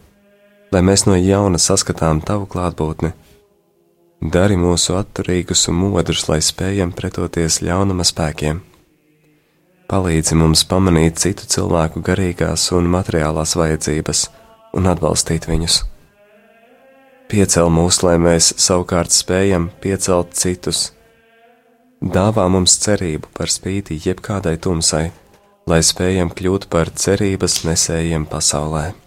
lai 0.77 0.83
mēs 0.85 1.07
no 1.09 1.15
jauna 1.17 1.57
saskatām 1.57 2.19
tavu 2.21 2.45
klātbūtni. 2.53 3.09
Dari 4.33 4.57
mūsu 4.61 4.93
atturīgus 4.97 5.63
un 5.71 5.79
modrus, 5.79 6.27
lai 6.29 6.37
spējam 6.45 6.91
pretoties 6.93 7.63
ļaunuma 7.65 8.05
spēkiem. 8.05 8.59
Palīdzi 9.89 10.37
mums 10.37 10.61
pamanīt 10.69 11.17
citu 11.23 11.47
cilvēku 11.49 12.03
garīgās 12.05 12.67
un 12.77 12.89
materiālās 12.93 13.55
vajadzības 13.57 14.21
un 14.77 14.91
atbalstīt 14.91 15.47
viņus. 15.49 15.79
Piecel 17.31 17.71
mūs, 17.73 18.03
lai 18.05 18.19
mēs 18.21 18.51
savukārt 18.61 19.15
spējam 19.15 19.71
piecelt 19.81 20.37
citus. 20.37 20.91
Dāvā 22.01 22.45
mums 22.53 22.77
cerību 22.85 23.33
par 23.33 23.49
spīti 23.49 23.97
jebkādai 24.05 24.59
tumsai, 24.61 25.07
lai 25.65 25.81
spējam 25.81 26.29
kļūt 26.37 26.69
par 26.69 26.93
cerības 26.93 27.63
nesējiem 27.65 28.29
pasaulē. 28.29 29.06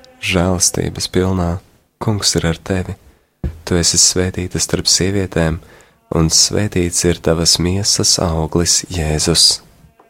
žēlastības 0.21 1.09
pilnā. 1.11 1.51
Kungs 2.01 2.35
ir 2.39 2.47
ar 2.49 2.57
tevi. 2.57 2.95
Tu 3.65 3.77
esi 3.77 3.99
svētīta 4.01 4.59
starp 4.61 4.89
sievietēm, 4.89 5.59
un 6.17 6.29
svētīts 6.33 7.03
ir 7.07 7.21
tavas 7.23 7.57
miesas 7.61 8.17
auglis, 8.21 8.81
Jēzus. 8.91 9.61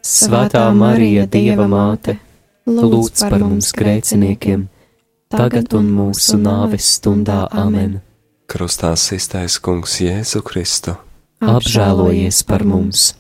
Svētā 0.02 0.64
Marija, 0.74 1.28
Dieva 1.30 1.68
māte, 1.70 2.18
lūdz 2.66 3.26
par 3.28 3.44
mums 3.44 3.70
grēciniekiem, 3.78 4.66
tagad 5.30 5.76
un 5.78 5.92
mūsu 5.94 6.40
nāves 6.42 6.96
stundā 6.98 7.44
amen. 7.52 8.00
Krustā 8.52 8.96
iztaisa 8.96 9.62
Kungs 9.64 10.00
Jēzu 10.02 10.42
Kristu. 10.44 10.98
Apžēlojies 11.42 12.44
par 12.48 12.66
mums! 12.68 13.12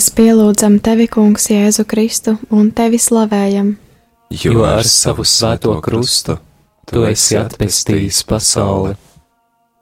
Mēs 0.00 0.14
pielūdzam 0.16 0.78
tevi, 0.80 1.04
Kungs, 1.12 1.50
Jēzu 1.50 1.82
Kristu 1.84 2.32
un 2.56 2.70
tevi 2.72 2.96
slavējam, 2.96 3.74
Jo 4.32 4.62
ar 4.64 4.88
savu 4.88 5.26
svēto 5.28 5.74
krustu 5.84 6.38
tu 6.88 7.02
esi 7.04 7.36
atpestījis 7.36 8.22
pasauli. 8.24 8.94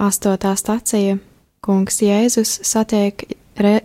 Astotā 0.03 0.57
stacija 0.59 1.21
Kungs 1.63 2.03
Jēzus 2.03 2.57
satiek 2.67 3.29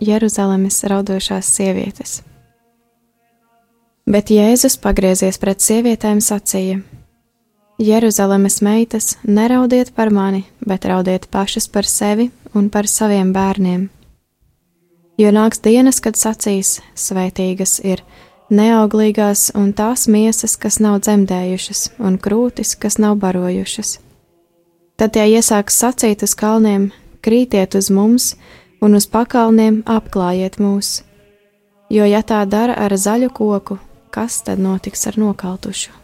Jeruzalemes 0.01 0.81
raudošās 0.89 1.53
sievietes. 1.53 2.23
Bet 4.09 4.33
Jēzus 4.33 4.81
pagriezies 4.81 5.37
pret 5.37 5.61
sievietēm 5.61 6.17
sacīja: 6.17 6.81
Jeruzalemes 7.77 8.63
meitas, 8.65 9.19
neraudiet 9.23 9.93
par 9.93 10.09
mani, 10.09 10.47
bet 10.65 10.89
raudiet 10.89 11.29
pašas 11.29 11.69
par 11.69 11.85
sevi 11.85 12.31
un 12.57 12.73
par 12.73 12.89
saviem 12.89 13.37
bērniem. 13.37 13.91
Jo 15.23 15.29
nāks 15.31 15.62
dienas, 15.63 16.01
kad 16.03 16.17
sacīs: 16.19 16.81
Svētīgas 16.99 17.77
ir 17.79 18.01
neauglīgās 18.51 19.53
un 19.55 19.69
tās 19.71 20.09
miesas, 20.12 20.57
kas 20.59 20.81
nav 20.83 20.97
dzemdējušas, 21.05 21.83
un 22.03 22.17
krūtis, 22.19 22.73
kas 22.75 22.97
nav 22.99 23.21
barojušas. 23.21 23.99
Tad 24.99 25.13
tie 25.15 25.29
iesāks 25.38 25.79
sacīt 25.79 26.25
uz 26.27 26.33
kalniem: 26.36 26.89
Krītiet 27.23 27.77
uz 27.79 27.88
mums, 27.88 28.33
un 28.83 28.99
uz 28.99 29.07
pakalniem 29.07 29.79
apklājiet 29.88 30.59
mūs. 30.59 31.05
Jo, 31.93 32.03
ja 32.03 32.19
tā 32.19 32.41
dara 32.43 32.75
ar 32.83 32.91
zaļu 32.91 33.31
koku, 33.31 33.79
kas 34.12 34.41
tad 34.43 34.59
notiks 34.59 35.07
ar 35.07 35.21
nokautušu? 35.23 35.95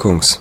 Kungs, 0.00 0.38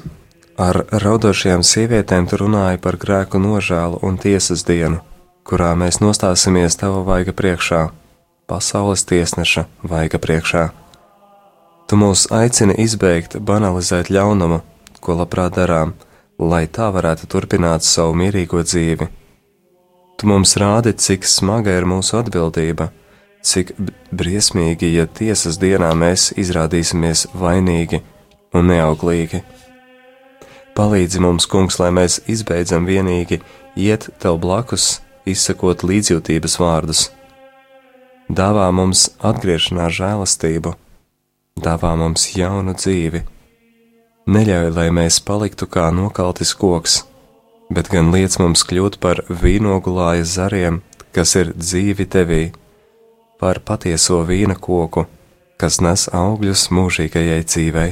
ar 0.62 0.84
raudošajām 1.04 1.64
sievietēm 1.66 2.28
tu 2.30 2.38
runāji 2.42 2.80
par 2.84 2.98
grēku 3.02 3.40
nožēlu 3.42 4.02
un 4.06 4.20
tiesas 4.22 4.64
dienu, 4.68 5.00
kurā 5.48 5.72
mēs 5.80 6.02
nostāsimies 6.04 6.78
tava 6.78 7.02
vaiga 7.08 7.34
priekšā, 7.34 7.82
pasaules 8.50 9.06
tiesneša 9.10 9.66
vaiga 9.94 10.22
priekšā. 10.22 10.68
Tu 11.90 11.98
mūs 12.00 12.28
aicini 12.32 12.78
izbeigt, 12.84 13.40
banalizēt 13.50 14.12
ļaunumu, 14.14 14.62
ko 15.02 15.18
labprāt 15.18 15.58
darām, 15.58 15.96
lai 16.38 16.68
tā 16.68 16.92
varētu 16.94 17.30
turpināt 17.32 17.86
savu 17.88 18.14
mierīgo 18.22 18.62
dzīvi. 18.64 19.08
Tu 20.18 20.30
mums 20.30 20.54
rādi, 20.62 20.94
cik 20.94 21.26
smaga 21.26 21.74
ir 21.74 21.88
mūsu 21.90 22.20
atbildība, 22.22 22.92
cik 23.42 23.74
briesmīgi, 24.14 24.94
ja 24.94 25.08
tiesas 25.10 25.58
dienā 25.62 25.90
mēs 25.98 26.30
izrādīsimies 26.38 27.32
vainīgi 27.34 28.04
un 28.54 28.70
neauglīgi. 28.70 29.42
Palīdzi 30.78 31.20
mums, 31.20 31.48
kungs, 31.52 31.80
lai 31.82 31.90
mēs 31.92 32.22
izbeidzam 32.32 32.86
vienīgi 32.88 33.42
iet 33.76 34.08
tev 34.24 34.38
blakus, 34.40 35.02
izsakot 35.28 35.84
līdzjūtības 35.84 36.56
vārdus. 36.62 37.10
Dāvā 38.32 38.70
mums 38.72 39.10
atgriešanās 39.20 39.98
žēlastību, 39.98 40.72
dāvā 41.60 41.92
mums 42.00 42.30
jaunu 42.38 42.76
dzīvi. 42.78 43.26
Neļauj, 44.32 44.70
lai 44.78 44.88
mēs 44.96 45.20
paliktu 45.28 45.68
kā 45.68 45.90
nokaltis 45.92 46.54
koks, 46.56 47.02
bet 47.74 47.90
gan 47.92 48.14
liec 48.14 48.38
mums 48.40 48.64
kļūt 48.68 49.00
par 49.04 49.24
vīnogulāja 49.28 50.24
zariem, 50.24 50.80
kas 51.12 51.36
ir 51.36 51.52
dzīvi 51.58 52.08
tevī, 52.08 52.44
par 53.42 53.60
patieso 53.66 54.22
vīna 54.24 54.56
koku, 54.56 55.04
kas 55.60 55.82
nes 55.84 56.08
augļus 56.16 56.70
mūžīgajai 56.72 57.44
dzīvei. 57.44 57.92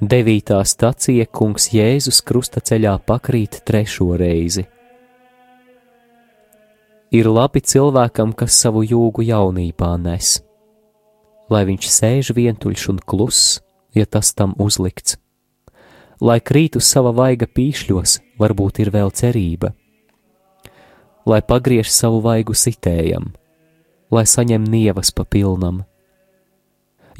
Devītā 0.00 0.62
stacija 0.64 1.26
Kungs 1.28 1.66
Jēzus 1.74 2.22
krusta 2.24 2.62
ceļā 2.64 2.94
pakrīt 3.04 3.58
trešo 3.68 4.14
reizi. 4.16 4.62
Ir 7.12 7.28
labi 7.28 7.60
cilvēkam, 7.60 8.32
kas 8.32 8.56
savu 8.62 8.80
jūgu 8.80 9.26
jaunībā 9.28 9.90
nes, 10.00 10.38
lai 11.52 11.66
viņš 11.68 11.88
sēž 11.92 12.30
vientuļš 12.32 12.86
un 12.94 13.02
kluss, 13.04 13.58
ja 13.92 14.06
tas 14.08 14.32
tam 14.32 14.54
uzlikts. 14.56 15.18
Lai 16.24 16.38
krīt 16.40 16.80
uz 16.80 16.88
sava 16.88 17.12
vaiga 17.12 17.44
pīšļos, 17.44 18.16
varbūt 18.40 18.80
ir 18.80 18.92
vēl 18.96 19.12
cerība. 19.12 19.74
Lai 21.28 21.42
pagriež 21.44 21.92
savu 21.92 22.22
vaigu 22.24 22.56
sitējam, 22.56 23.34
lai 24.08 24.24
saņem 24.24 24.64
nievas 24.64 25.12
pa 25.12 25.28
pilnam. 25.28 25.84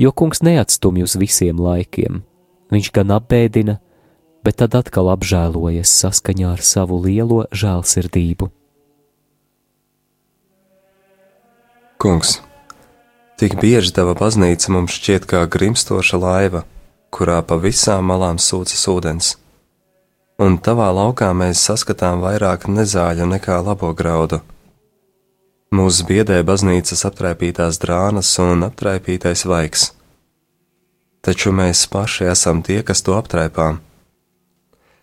Jo 0.00 0.16
kungs 0.16 0.40
neatstumj 0.40 1.04
uz 1.04 1.20
visiem 1.20 1.60
laikiem, 1.60 2.22
viņš 2.70 2.90
gan 2.96 3.12
apbēdina, 3.16 3.78
bet 4.44 4.61
tad 4.62 4.76
atkal 4.78 5.11
apžēlojas 5.12 5.92
saskaņā 6.02 6.54
ar 6.54 6.64
savu 6.64 7.00
lielo 7.04 7.44
žēlsirdību. 7.52 8.50
Kungs, 12.00 12.38
tik 13.37 13.59
bieži 13.61 13.92
tava 13.92 14.14
baznīca 14.16 14.72
mums 14.72 14.94
šķiet 14.96 15.26
kā 15.28 15.44
grimstoša 15.44 16.20
laiva, 16.22 16.64
kurā 17.12 17.42
pa 17.44 17.59
visām 17.61 18.09
malām 18.09 18.40
sūcas 18.40 18.87
ūdens, 18.88 19.35
un 20.40 20.56
tavā 20.56 20.88
laukā 20.96 21.28
mēs 21.37 21.61
saskatām 21.68 22.24
vairāk 22.24 22.64
nezāļu 22.72 23.28
nekā 23.35 23.61
labo 23.66 23.92
graudu. 23.92 24.40
Mūs 25.76 26.00
biedē 26.09 26.40
baznīcas 26.42 27.04
aptraipītās 27.06 27.78
drānas 27.83 28.33
un 28.42 28.64
aptraipītais 28.66 29.44
vaiks. 29.46 29.90
Taču 31.20 31.52
mēs 31.52 31.85
paši 31.92 32.30
esam 32.33 32.62
tie, 32.64 32.80
kas 32.83 33.02
to 33.04 33.16
aptraipām. 33.18 33.80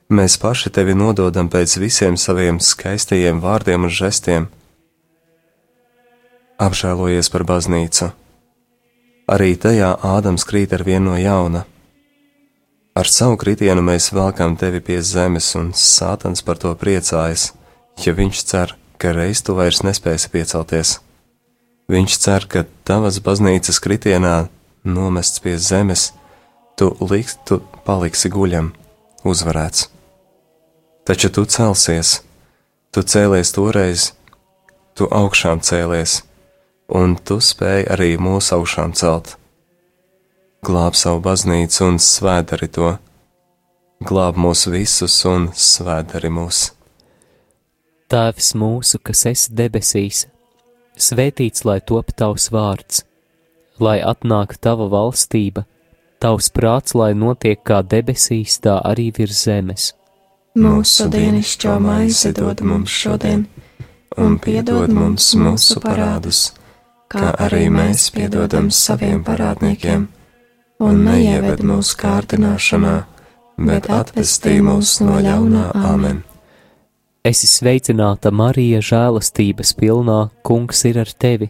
Mēs 0.09 0.37
paši 0.41 0.71
tevi 0.73 0.95
nododam 0.97 1.49
pēc 1.51 1.77
visiem 1.83 2.15
saviem 2.17 2.61
skaistajiem 2.63 3.41
vārdiem 3.43 3.85
un 3.85 3.91
žestiem. 3.91 4.47
Apžēlojies 6.57 7.29
par 7.29 7.43
baznīcu. 7.45 8.09
Arī 9.27 9.57
tajā 9.59 9.91
Ādams 10.07 10.47
krīt 10.47 10.73
ar 10.73 10.85
vienu 10.87 11.11
no 11.11 11.17
jauna. 11.19 11.65
Ar 12.97 13.05
savu 13.05 13.35
kritienu 13.37 13.83
mēs 13.85 14.09
velkam 14.15 14.55
tevi 14.57 14.79
pie 14.81 15.01
zemes, 15.05 15.51
un 15.59 15.73
Sātans 15.75 16.41
par 16.41 16.57
to 16.57 16.71
priecājas, 16.73 17.51
ja 18.01 18.13
viņš 18.17 18.39
cer, 18.49 18.73
ka 18.97 19.11
reiz 19.13 19.43
tu 19.45 19.53
vairs 19.53 19.83
nespēsi 19.85 20.31
piecelties. 20.33 20.95
Viņš 21.91 22.15
cer, 22.23 22.47
ka 22.49 22.63
tavas 22.87 23.19
baznīcas 23.21 23.77
kritienā, 23.83 24.47
nomests 24.87 25.41
pie 25.43 25.57
zemes, 25.59 26.11
tu 26.77 26.91
liks, 27.01 27.37
tu 27.45 27.59
paliksi 27.85 28.31
guļam, 28.33 28.71
uzvarēts. 29.27 29.87
Taču 31.07 31.31
tu 31.31 31.45
celsies, 31.47 32.21
tu 32.91 33.03
cēlies 33.03 33.53
toreiz, 33.55 34.11
tu 34.97 35.07
augšām 35.07 35.61
cēlies, 35.63 36.21
un 36.89 37.15
tu 37.15 37.39
spēj 37.43 37.87
arī 37.93 38.15
mūsu 38.19 38.57
augšām 38.57 38.95
celt. 38.97 39.35
Glāb 40.65 40.97
savu 40.99 41.21
baznīcu 41.23 41.85
un 41.85 41.99
svētari 42.01 42.67
to, 42.67 42.95
glāb 44.03 44.39
mūs 44.41 44.67
visus 44.73 45.15
un 45.29 45.51
svētari 45.53 46.31
mūs. 46.33 46.71
Tēvs 48.11 48.53
mūsu, 48.55 48.99
kas 49.03 49.25
esi 49.31 49.55
debesīs, 49.55 50.25
svētīts 50.95 51.65
lai 51.67 51.79
top 51.83 52.13
tavs 52.15 52.49
vārds, 52.53 53.06
lai 53.83 53.99
atnāk 54.01 54.57
tava 54.61 54.87
valstība, 54.91 55.65
tavs 56.19 56.49
prāts, 56.53 56.95
lai 56.97 57.13
notiek 57.13 57.61
kā 57.63 57.81
debesīs, 57.83 58.59
tā 58.63 58.79
arī 58.83 59.11
virs 59.17 59.43
zemes. 59.47 59.93
Mūsu 60.57 61.09
dienascho 61.13 61.77
maizi 61.79 62.33
dod 62.33 62.63
mums 62.65 62.89
šodien, 62.89 63.45
un 64.17 64.37
piedod 64.41 64.89
mums 64.89 65.29
mūsu 65.37 65.81
parādus, 65.83 66.53
kā 67.13 67.33
arī 67.45 67.67
mēs 67.73 68.09
piedodam 68.15 68.71
saviem 68.73 69.21
parādniekiem, 69.27 70.07
un 70.81 71.03
neieved 71.05 71.61
mūsu 71.61 71.99
kārdināšanā, 72.01 72.95
bet 73.69 73.91
atvestī 73.93 74.57
mūs 74.65 74.97
no 75.05 75.21
ļaunā 75.21 75.69
amen. 75.91 76.23
Esi 77.27 77.47
sveicināta, 77.49 78.31
Marija, 78.31 78.79
žēlastības 78.79 79.73
pilnā, 79.75 80.29
Kungs 80.47 80.85
ir 80.87 81.01
ar 81.01 81.09
tevi. 81.11 81.49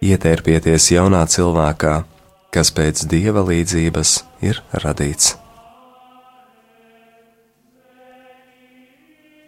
Ietērpieties 0.00 0.86
jaunā 0.94 1.26
cilvēkā, 1.28 1.94
kas 2.48 2.70
pēc 2.72 3.02
dieva 3.04 3.42
līdzības 3.44 4.12
ir 4.40 4.62
radīts. 4.72 5.34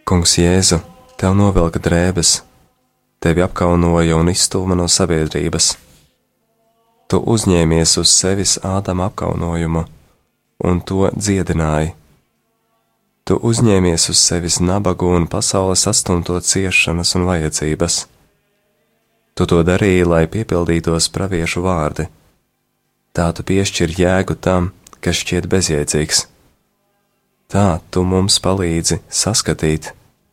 Kungs 0.05 0.35
Jēzu, 0.37 0.77
tev 1.17 1.33
novelka 1.39 1.81
drēbes, 1.81 2.35
tevi 3.23 3.41
apkaunoja 3.41 4.19
un 4.19 4.29
izstūma 4.29 4.77
no 4.77 4.85
sabiedrības. 4.85 5.71
Tu 7.09 7.17
uzņēmies 7.17 7.97
uz 7.97 8.13
sevis 8.13 8.59
ādama 8.61 9.09
apkaunojumu 9.09 9.87
un 10.69 10.81
to 10.85 11.09
dziedināji. 11.17 11.95
Tu 13.25 13.41
uzņēmies 13.41 14.09
uz 14.13 14.21
sevis 14.21 14.61
nabagu 14.61 15.09
un 15.17 15.25
pasaules 15.31 15.87
atstumto 15.89 16.37
ciešanas 16.37 17.15
un 17.17 17.25
vajadzības. 17.25 18.03
Tu 19.33 19.47
to 19.49 19.63
darīji, 19.65 20.05
lai 20.05 20.25
piepildītos 20.29 21.09
praviešu 21.13 21.63
vārdi. 21.65 22.05
Tā 23.13 23.31
tu 23.33 23.45
piešķir 23.45 23.95
jēgu 23.97 24.37
tam, 24.37 24.71
kas 25.01 25.21
šķiet 25.21 25.49
bezjēdzīgs. 25.49 26.27
Tā 27.49 27.79
tu 27.93 28.03
mums 28.05 28.39
palīdzi 28.41 28.99
saskatīt, 29.09 29.91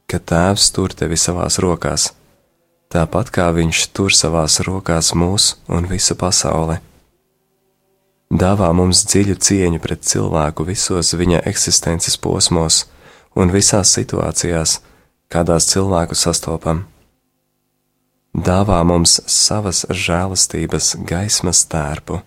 ka 0.08 0.20
Tēvs 0.20 0.70
tur 0.76 0.92
tevi 0.96 1.16
savās 1.20 1.58
rokās, 1.60 2.10
tāpat 2.92 3.32
kā 3.32 3.50
Viņš 3.56 3.82
tur 3.96 4.12
savās 4.16 4.60
rokās 4.64 5.12
mūs 5.16 5.54
un 5.68 5.88
visu 5.88 6.16
pasauli. 6.16 6.80
Dāvā 8.30 8.68
mums 8.76 9.02
dziļu 9.10 9.36
cieņu 9.42 9.80
pret 9.82 10.04
cilvēku 10.06 10.64
visos 10.68 11.16
viņa 11.18 11.42
eksistences 11.50 12.14
posmos 12.16 12.84
un 13.34 13.50
visās 13.50 13.90
situācijās, 13.96 14.78
kādās 15.32 15.66
cilvēku 15.72 16.14
sastopam. 16.14 16.84
Dāvā 18.30 18.78
mums 18.86 19.16
savas 19.26 19.82
žēlastības 19.90 20.92
gaismas 21.02 21.64
tērpu. 21.66 22.20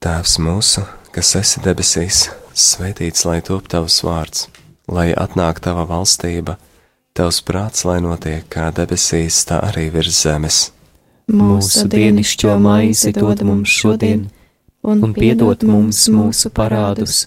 Tēvs 0.00 0.36
mūsu, 0.38 0.84
kas 1.10 1.34
esi 1.40 1.60
debesīs, 1.64 2.28
svētīts 2.54 3.26
lai 3.26 3.40
top 3.42 3.66
tavs 3.68 3.98
vārds, 4.06 4.46
lai 4.86 5.10
atnāk 5.10 5.58
tava 5.60 5.82
valstība, 5.90 6.54
tavs 7.12 7.42
prāts, 7.42 7.82
lai 7.84 7.98
notiek 8.00 8.46
kā 8.46 8.70
debesīs, 8.70 9.42
tā 9.50 9.58
arī 9.66 9.90
virs 9.90 10.22
zemes. 10.22 10.60
Mūsu 11.26 11.88
dienascho 11.90 12.54
maizi 12.62 13.10
dod 13.18 13.42
mums 13.42 13.74
šodien, 13.82 14.28
un 14.86 15.10
piedod 15.18 15.66
mums 15.66 16.06
mūsu 16.06 16.54
parādus, 16.54 17.26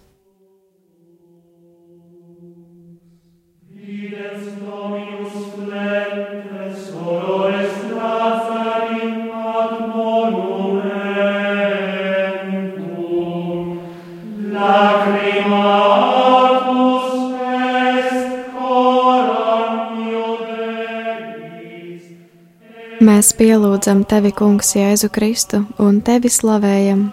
Mēs 23.01 23.31
pielūdzam 23.33 24.03
tevi, 24.05 24.29
Kungs, 24.29 24.75
Jēzu 24.77 25.07
Kristu 25.09 25.63
un 25.81 26.03
tevi 26.05 26.29
slavējam. 26.29 27.07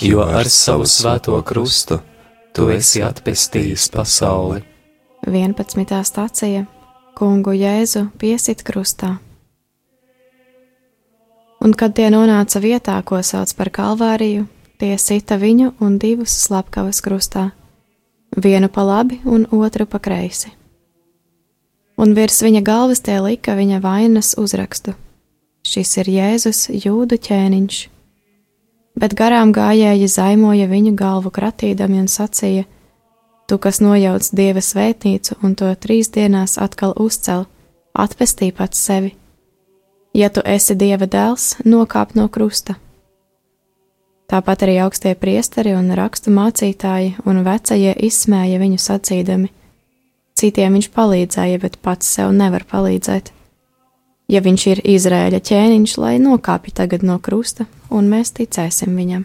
jo 0.00 0.20
ar 0.22 0.46
savu 0.46 0.84
svēto 0.86 1.42
krustu 1.42 1.98
tu 2.54 2.68
esi 2.70 3.02
atpestījis 3.02 3.88
pasauli. 3.90 4.62
11. 5.26 6.02
stācija 6.04 6.66
Kungu 7.18 7.50
Jēzu 7.58 8.04
piesit 8.18 8.62
krustā. 8.62 9.16
Un 11.60 11.74
kad 11.74 11.94
tie 11.94 12.06
nonāca 12.10 12.60
vietā, 12.62 13.02
ko 13.02 13.18
sauc 13.22 13.50
par 13.56 13.70
Kalvāriju, 13.70 14.46
tie 14.78 14.94
sita 14.98 15.40
viņu 15.42 15.72
un 15.80 15.98
divus 15.98 16.36
slepkavas 16.44 17.00
krustā, 17.02 17.50
vienu 18.36 18.68
pa 18.68 18.82
labi 18.82 19.18
un 19.24 19.48
otru 19.50 19.86
pa 19.86 19.98
kreisi. 19.98 20.52
Un 21.98 22.14
virs 22.14 22.42
viņa 22.42 22.62
galvas 22.62 23.00
tie 23.00 23.18
lika 23.20 23.56
viņa 23.58 23.80
vainas 23.82 24.36
uzrakstu: 24.38 24.94
Šis 25.66 25.96
ir 25.98 26.10
Jēzus 26.10 26.68
jūdu 26.70 27.18
ķēniņš. 27.26 27.78
Bet 28.96 29.16
garām 29.18 29.50
gājēji 29.52 30.06
zaimoja 30.08 30.68
viņu 30.70 30.94
galvu 30.96 31.32
kratīdami 31.34 31.98
un 32.04 32.08
sacīja: 32.08 32.64
Tu, 33.50 33.58
kas 33.58 33.82
nojauc 33.82 34.30
dieva 34.30 34.62
svētnīcu 34.62 35.40
un 35.42 35.58
to 35.58 35.72
trīs 35.74 36.12
dienās 36.14 36.56
atkal 36.62 36.94
uzcel, 36.96 37.44
atpestī 37.92 38.52
pats 38.54 38.78
sevi. 38.78 39.12
Ja 40.14 40.30
tu 40.30 40.40
esi 40.44 40.78
dieva 40.78 41.10
dēls, 41.10 41.56
nokāp 41.66 42.14
no 42.16 42.30
krusta. 42.32 42.78
Tāpat 44.30 44.64
arī 44.66 44.80
augstie 44.82 45.14
priesteri 45.14 45.74
un 45.76 45.92
rakstu 45.94 46.32
mācītāji 46.34 47.12
un 47.26 47.44
vecie 47.46 47.92
izsmēja 48.08 48.58
viņu 48.62 48.80
sacīdami. 48.82 49.50
Citiem 50.36 50.78
viņš 50.78 50.88
palīdzēja, 50.94 51.60
bet 51.62 51.78
pats 51.82 52.08
sev 52.16 52.32
nevar 52.34 52.66
palīdzēt. 52.70 53.35
Ja 54.26 54.40
viņš 54.42 54.62
ir 54.72 54.80
Izrēļa 54.96 55.38
ķēniņš, 55.38 55.92
lai 56.02 56.16
nokāpj 56.18 56.74
tagad 56.74 57.04
no 57.06 57.20
krusta, 57.22 57.68
un 57.94 58.08
mēs 58.10 58.34
ticēsim 58.34 58.96
viņam. 58.98 59.22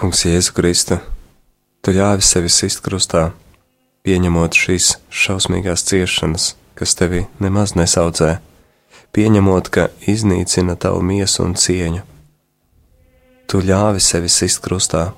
Kungs, 0.00 0.24
Jēzu 0.24 0.54
Kristu, 0.56 0.96
tu 1.84 1.92
ļāvi 1.92 2.24
sevi 2.24 2.48
sist 2.48 2.80
krustā, 2.80 3.34
pieņemot 4.00 4.56
šīs 4.56 4.94
šausmīgās 5.12 5.84
ciešanas, 5.84 6.54
kas 6.72 6.96
tevi 6.96 7.26
nemaz 7.36 7.74
nesaudzē, 7.76 8.38
pieņemot, 9.12 9.68
ka 9.68 9.90
iznīcina 10.08 10.78
tavu 10.80 11.04
miesu 11.04 11.44
un 11.44 11.52
cieņu. 11.52 12.06
Tu 13.44 13.60
ļāvi 13.60 14.00
sevi 14.00 14.32
sist 14.32 14.64
krustā, 14.64 15.10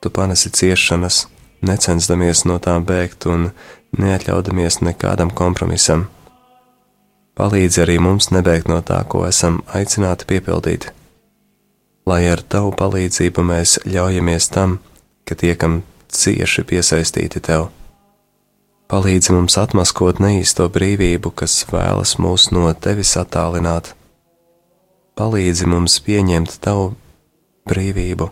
tu 0.00 0.08
panesi 0.08 0.48
ciešanas, 0.56 1.26
necensdamies 1.62 2.44
no 2.48 2.58
tām 2.62 2.86
bēgt 2.88 3.26
un 3.30 3.50
neatļaudamies 3.98 4.82
nekādam 4.84 5.30
kompromisam. 5.30 6.06
Palīdzi 7.38 7.84
arī 7.84 7.98
mums 8.02 8.32
nebēgt 8.34 8.70
no 8.70 8.82
tā, 8.82 9.00
ko 9.06 9.24
esam 9.28 9.62
aicināti 9.74 10.26
piepildīt 10.26 10.90
lai 12.08 12.24
ar 12.32 12.40
tavu 12.40 12.72
palīdzību 12.78 13.44
mēs 13.44 13.78
ļaujamies 13.88 14.48
tam, 14.54 14.78
ka 15.28 15.36
tiekam 15.36 15.82
cieši 16.08 16.64
piesaistīti 16.68 17.42
tev. 17.44 17.68
Palīdzi 18.88 19.34
mums 19.36 19.58
atmaskot 19.60 20.22
neīsto 20.24 20.70
brīvību, 20.72 21.34
kas 21.36 21.60
vēlas 21.68 22.16
mūs 22.22 22.48
no 22.56 22.70
tevis 22.72 23.12
attālināt. 23.20 23.92
Palīdzi 25.18 25.68
mums 25.68 25.98
pieņemt 26.06 26.56
tavu 26.64 26.94
brīvību, 27.68 28.30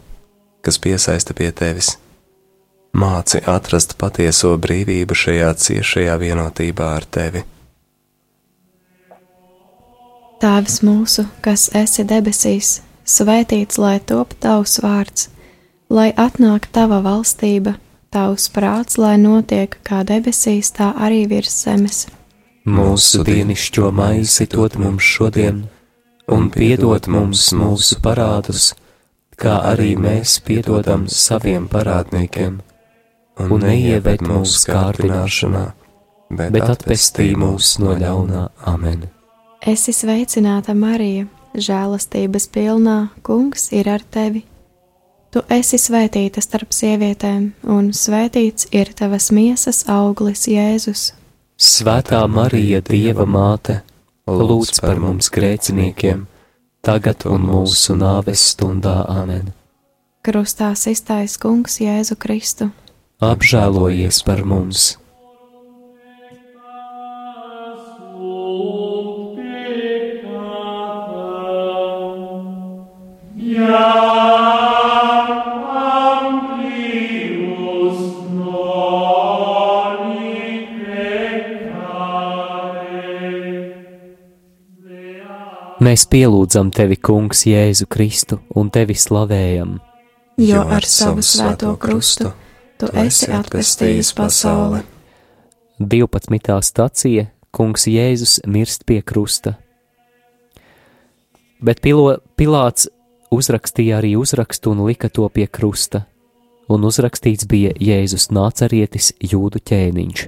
kas 0.64 0.80
piesaista 0.80 1.36
pie 1.36 1.50
tevis. 1.52 1.96
Māci 2.96 3.42
atrast 3.44 3.98
patieso 4.00 4.54
brīvību 4.56 5.12
šajā 5.12 5.50
ciešajā 5.60 6.14
vienotībā 6.22 6.86
ar 6.96 7.04
tevi. 7.04 7.42
Tēvs 10.40 10.78
mūsu, 10.84 11.26
kas 11.44 11.66
esi 11.76 12.04
debesīs, 12.08 12.70
svētīts 13.04 13.76
lai 13.80 13.98
top 14.00 14.32
tavs 14.40 14.78
vārds, 14.84 15.26
lai 15.92 16.10
atnāk 16.16 16.68
tava 16.72 17.02
valstība, 17.04 17.74
tavs 18.12 18.48
prāts, 18.54 18.96
lai 18.96 19.16
notiek 19.20 19.76
kā 19.84 20.00
debesīs, 20.08 20.72
tā 20.76 20.94
arī 20.96 21.26
virs 21.28 21.52
zemes. 21.66 22.06
Mūsu 22.64 23.26
dienascho 23.28 23.90
maizi 23.92 24.46
dod 24.52 24.78
mums 24.80 25.04
šodien, 25.04 25.66
un 26.32 26.48
piedod 26.54 27.10
mums 27.12 27.50
mūsu 27.52 28.00
parādus, 28.00 28.70
kā 29.36 29.58
arī 29.72 29.92
mēs 30.00 30.38
piedodam 30.48 31.04
saviem 31.12 31.68
parādniekiem, 31.68 32.56
un 33.40 33.60
neieved 33.62 34.24
mūsu 34.24 34.70
kārdināšanā, 34.70 35.66
bet 36.36 36.64
atpestī 36.64 37.32
mūs 37.38 37.76
no 37.82 37.96
ļaunā 37.98 38.48
amen. 38.72 39.06
Esi 39.66 39.92
sveicināta, 39.96 40.74
Marija, 40.76 41.26
žēlastības 41.56 42.48
pilnā, 42.52 42.98
Kungs 43.26 43.70
ir 43.74 43.88
ar 43.90 44.04
tevi. 44.04 44.44
Tu 45.32 45.42
esi 45.52 45.78
svētīta 45.80 46.40
starp 46.40 46.72
sievietēm, 46.72 47.50
un 47.72 47.90
svētīts 47.92 48.70
ir 48.72 48.92
tavas 48.96 49.28
miesas 49.34 49.82
auglis, 49.90 50.46
Jēzus. 50.48 51.10
Svētā 51.56 52.22
Marija, 52.28 52.80
Dieva 52.84 53.26
māte, 53.28 53.80
lūdz 54.28 54.80
par 54.84 55.00
mums 55.02 55.28
grēciniekiem, 55.32 56.26
tagad 56.84 57.26
un 57.28 57.44
mūsu 57.50 57.96
nāves 57.98 58.52
stundā 58.52 59.02
amen. 59.08 59.52
Krustā 60.26 60.72
iztais 60.90 61.36
Kungs 61.38 61.80
Jēzu 61.82 62.16
Kristu. 62.18 62.70
Apžēlojies 63.16 64.18
par 64.28 64.42
mums! 64.44 64.98
Mēs 85.80 86.04
pielūdzam 86.12 86.68
tevi, 86.68 86.98
Kungs, 87.00 87.46
Jēzu 87.48 87.86
Kristu 87.88 88.42
un 88.52 88.68
tevi 88.68 88.92
slavējam. 88.92 89.78
Jo 90.36 90.66
ar 90.68 90.84
savu 90.84 91.24
svēto 91.24 91.78
krustu 91.80 92.34
tu 92.80 92.88
esi 93.00 93.30
atpestījis 93.32 94.12
pasauli. 94.16 94.82
12. 95.78 96.58
stacija 96.62 97.26
Kungs 97.56 97.86
Jēzus 97.88 98.40
mirst 98.46 98.84
pie 98.88 99.00
krusta. 99.02 99.54
Bet 101.60 101.80
Pilo, 101.80 102.18
Pilāts 102.36 102.88
uzrakstīja 103.32 104.00
arī 104.00 104.12
uzrakstu 104.20 104.74
un 104.74 104.84
lika 104.88 105.08
to 105.08 105.28
pie 105.32 105.46
krusta, 105.48 106.04
un 106.68 106.84
uzrakstīts 106.84 107.48
bija 107.48 107.72
Jēzus 107.80 108.28
nācarietis 108.28 109.14
jūdu 109.20 109.62
ķēniņš. 109.64 110.26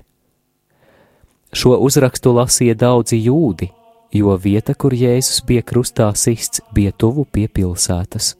Šo 1.52 1.76
uzrakstu 1.84 2.32
lasīja 2.36 2.76
daudzi 2.76 3.20
jūdi, 3.24 3.70
jo 4.12 4.36
vieta, 4.40 4.74
kur 4.74 4.96
Jēzus 4.96 5.44
bija 5.48 5.64
krustā 5.64 6.08
sists, 6.16 6.64
bija 6.72 6.92
tuvu 6.92 7.24
pie 7.24 7.48
pilsētas. 7.48 8.34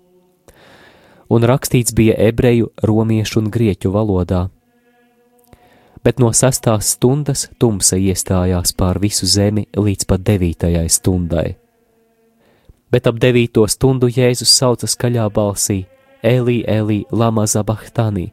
Un 1.29 1.45
rakstīts 1.45 1.93
bija 1.93 2.15
ebreju, 2.29 2.71
romiešu 2.83 3.43
un 3.43 3.51
grieķu 3.53 3.93
valodā 3.93 4.47
bet 6.05 6.21
no 6.23 6.31
sestās 6.33 6.95
stundas 6.95 7.49
tumsa 7.61 7.99
iestājās 8.01 8.75
pār 8.79 9.01
visu 9.03 9.27
zemi 9.29 9.67
līdz 9.77 10.07
pat 10.09 10.25
devītajai 10.25 10.87
stundai. 10.89 11.49
Bet 12.89 13.07
ap 13.11 13.19
devīto 13.21 13.67
stundu 13.69 14.09
Jēzus 14.09 14.55
sauca 14.61 14.89
skaļā 14.89 15.27
balsī: 15.35 15.83
Elī, 16.25 16.63
Elī, 16.65 17.03
Lama 17.13 17.45
Zabahtani! 17.47 18.31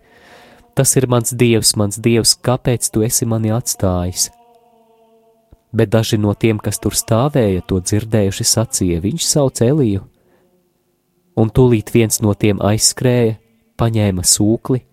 Tas 0.75 0.95
ir 0.95 1.07
mans 1.07 1.31
dievs, 1.31 1.75
mans 1.79 1.99
dievs, 1.99 2.35
kāpēc 2.43 2.89
tu 2.91 3.03
esi 3.03 3.27
mani 3.27 3.51
atstājis? 3.55 4.29
Bet 5.75 5.91
daži 5.91 6.17
no 6.19 6.33
tiem, 6.33 6.59
kas 6.59 6.79
tur 6.79 6.95
stāvēja, 6.95 7.63
to 7.67 7.79
dzirdējuši, 7.83 8.47
sacīja: 8.55 9.03
Viņš 9.03 9.27
sauc 9.27 9.61
Eliju. 9.63 10.03
Un 11.36 11.51
tūlīt 11.51 11.91
viens 11.91 12.21
no 12.23 12.33
tiem 12.33 12.61
aizskrēja, 12.63 13.36
paņēma 13.79 14.23
sūkli, 14.23 14.86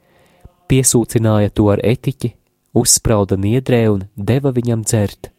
piesūcināja 0.70 1.53
to 1.55 1.68
ar 1.70 1.82
etiķi 1.86 2.32
uzsprauda 2.72 3.36
niedrē 3.36 3.84
un 3.93 4.05
deva 4.16 4.53
viņam 4.55 4.82
dzert. 4.84 5.30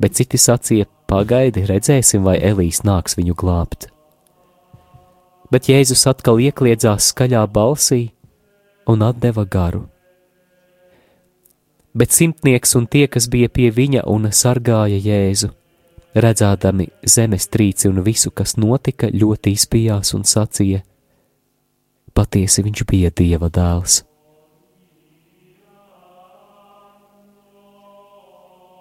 Bet 0.00 0.16
citi 0.18 0.40
sacīja: 0.40 0.88
Pagaidi, 1.12 1.66
redzēsim, 1.68 2.24
vai 2.24 2.38
Elīs 2.40 2.80
nāks 2.88 3.18
viņu 3.18 3.36
glābt. 3.36 3.90
Bet 5.52 5.68
Jēzus 5.68 6.06
atkal 6.08 6.40
iekļiedzās 6.40 7.10
skaļā 7.12 7.42
balsī 7.52 8.06
un 8.88 9.04
deva 9.20 9.44
garu. 9.44 9.84
Bet 11.92 12.14
simtnieks 12.16 12.72
un 12.78 12.86
tie, 12.88 13.04
kas 13.06 13.28
bija 13.28 13.50
pie 13.52 13.68
viņa 13.68 14.06
un 14.08 14.30
sargāja 14.32 14.96
Jēzu, 14.96 15.50
redzēdami 16.14 16.88
zemestrīci 17.08 17.88
un 17.88 18.02
visu, 18.04 18.30
kas 18.30 18.56
notika, 18.56 19.08
ļoti 19.08 19.52
izbijās 19.56 20.14
un 20.16 20.24
sacīja: 20.28 20.82
Patiesi 22.12 22.64
viņš 22.64 22.84
bija 22.88 23.10
dieva 23.10 23.48
dēls. 23.48 24.02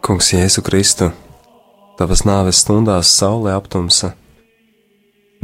Kungs, 0.01 0.31
Jēzu 0.33 0.63
Kristu, 0.65 1.11
tavas 1.99 2.25
nāves 2.25 2.63
stundās 2.63 3.11
saule 3.13 3.53
aptumsa, 3.53 4.15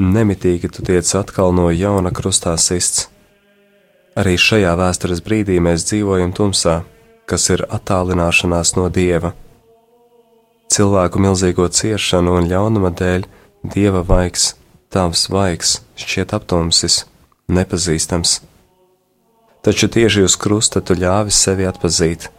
nemitīgi 0.01 0.71
tu 0.73 0.81
tiec 0.81 1.11
atkal 1.15 1.53
no 1.53 1.69
jauna 1.69 2.09
krustā 2.11 2.55
sists. 2.57 3.05
Arī 4.17 4.33
šajā 4.33 4.71
vēstures 4.79 5.21
brīdī 5.21 5.59
mēs 5.61 5.85
dzīvojam 5.85 6.33
tumsā, 6.33 6.79
kas 7.29 7.51
ir 7.53 7.67
attālināšanās 7.69 8.73
no 8.79 8.89
dieva. 8.89 9.35
Cilvēku 10.73 11.21
milzīgo 11.23 11.67
ciešanu 11.71 12.37
un 12.39 12.49
ļaunuma 12.51 12.91
dēļ 12.91 13.27
dieva 13.75 14.03
vaigs, 14.07 14.53
tavs 14.93 15.27
vaigs, 15.31 15.77
šķiet 15.99 16.35
aptumsis, 16.37 17.05
nepazīstams. 17.47 18.41
Taču 19.63 19.89
tieši 19.91 20.25
uz 20.27 20.35
krusta 20.39 20.83
tu 20.83 20.95
ļāvi 20.95 21.33
sevi 21.33 21.67
atpazīt 21.67 22.29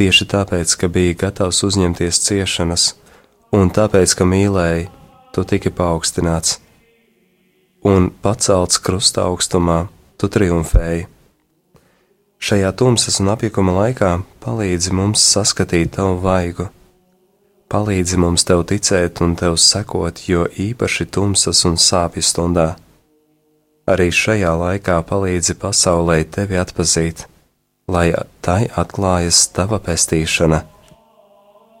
tieši 0.00 0.26
tāpēc, 0.32 0.72
ka 0.80 0.88
biji 0.88 1.16
gatavs 1.20 1.60
uzņemties 1.66 2.22
ciešanas, 2.24 2.84
un 3.52 3.68
tāpēc, 3.68 4.14
ka 4.16 4.24
mīlēji, 4.24 4.88
tu 5.36 5.44
tiki 5.44 5.72
paaugstināts, 5.76 6.56
un 7.84 8.08
pacelts 8.24 8.80
krusta 8.80 9.26
augstumā, 9.28 9.82
tu 10.16 10.30
triumfēji. 10.32 11.04
Šajā 12.40 12.72
tumsas 12.72 13.20
un 13.20 13.28
apjukuma 13.34 13.74
laikā 13.76 14.14
palīdzi 14.40 14.94
mums 14.96 15.24
saskatīt 15.34 15.92
tavu 15.98 16.16
vaigu, 16.24 16.70
palīdzi 17.70 18.20
mums 18.20 18.44
tev 18.44 18.66
ticēt 18.68 19.22
un 19.24 19.34
tev 19.38 19.56
sekot, 19.56 20.22
jo 20.28 20.46
īpaši 20.50 21.06
tumsas 21.14 21.64
un 21.68 21.78
sāpju 21.78 22.22
stundā. 22.26 22.68
Arī 23.90 24.10
šajā 24.14 24.54
laikā 24.58 25.00
palīdzi 25.06 25.56
pasaulē 25.58 26.22
tevi 26.30 26.58
atpazīt 26.60 27.26
lai 27.90 28.12
tai 28.44 28.68
atklājas 28.82 29.48
tava 29.54 29.80
pestīšana. 29.82 30.62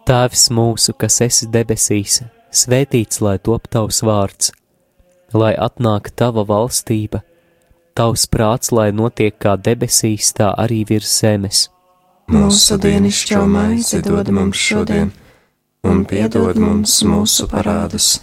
Tēvs 0.08 0.48
mūsu, 0.56 0.94
kas 0.98 1.20
esi 1.26 1.48
debesīs, 1.54 2.20
svētīts 2.50 3.20
lai 3.22 3.36
top 3.38 3.68
tavs 3.70 4.00
vārds, 4.06 4.50
lai 5.36 5.52
atnāk 5.54 6.10
tava 6.18 6.44
valstība, 6.48 7.22
tavs 7.94 8.26
prāts, 8.32 8.72
lai 8.74 8.90
notiek 8.96 9.36
kā 9.38 9.54
debesīs, 9.68 10.32
tā 10.34 10.50
arī 10.64 10.82
virs 10.88 11.12
zemes. 11.22 11.68
Mūsu 12.30 12.78
dienascho 12.78 13.44
maizi 13.50 14.02
dod 14.06 14.30
mums 14.34 14.58
šodien, 14.58 15.10
un 15.86 16.04
piedod 16.04 16.58
mums 16.60 17.00
mūsu 17.06 17.48
parādus, 17.50 18.20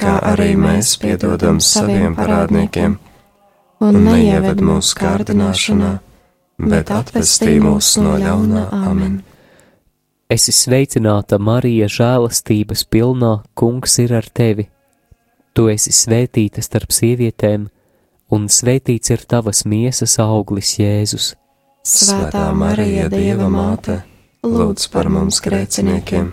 kā 0.00 0.18
arī 0.32 0.54
mēs 0.60 0.96
piedodam 1.00 1.60
saviem 1.60 2.16
parādniekiem, 2.16 2.98
un 3.84 4.02
neieved 4.06 4.60
mūsu 4.64 4.98
kārdināšanā 5.00 5.96
bet 6.58 6.90
atvestī 6.92 7.56
mūs 7.60 7.96
no 8.00 8.16
ļaunā 8.20 8.66
amen. 8.72 9.20
Esi 10.32 10.50
sveicināta, 10.50 11.38
Marija, 11.38 11.86
žēlastības 11.86 12.82
pilnā, 12.90 13.44
kungs 13.54 13.98
ir 14.02 14.16
ar 14.16 14.26
tevi. 14.26 14.66
Tu 15.54 15.68
esi 15.70 15.92
svētīta 15.94 16.64
starp 16.64 16.90
sievietēm, 16.92 17.68
un 18.34 18.48
svētīts 18.50 19.12
ir 19.14 19.22
tavas 19.28 19.62
miesas 19.68 20.18
auglis, 20.22 20.74
Jēzus. 20.80 21.34
Svētā 21.86 22.48
Marija, 22.58 23.06
Dieva 23.12 23.46
māte, 23.52 24.00
lūdz 24.42 24.88
par 24.90 25.06
mums 25.12 25.38
grēciniekiem, 25.44 26.32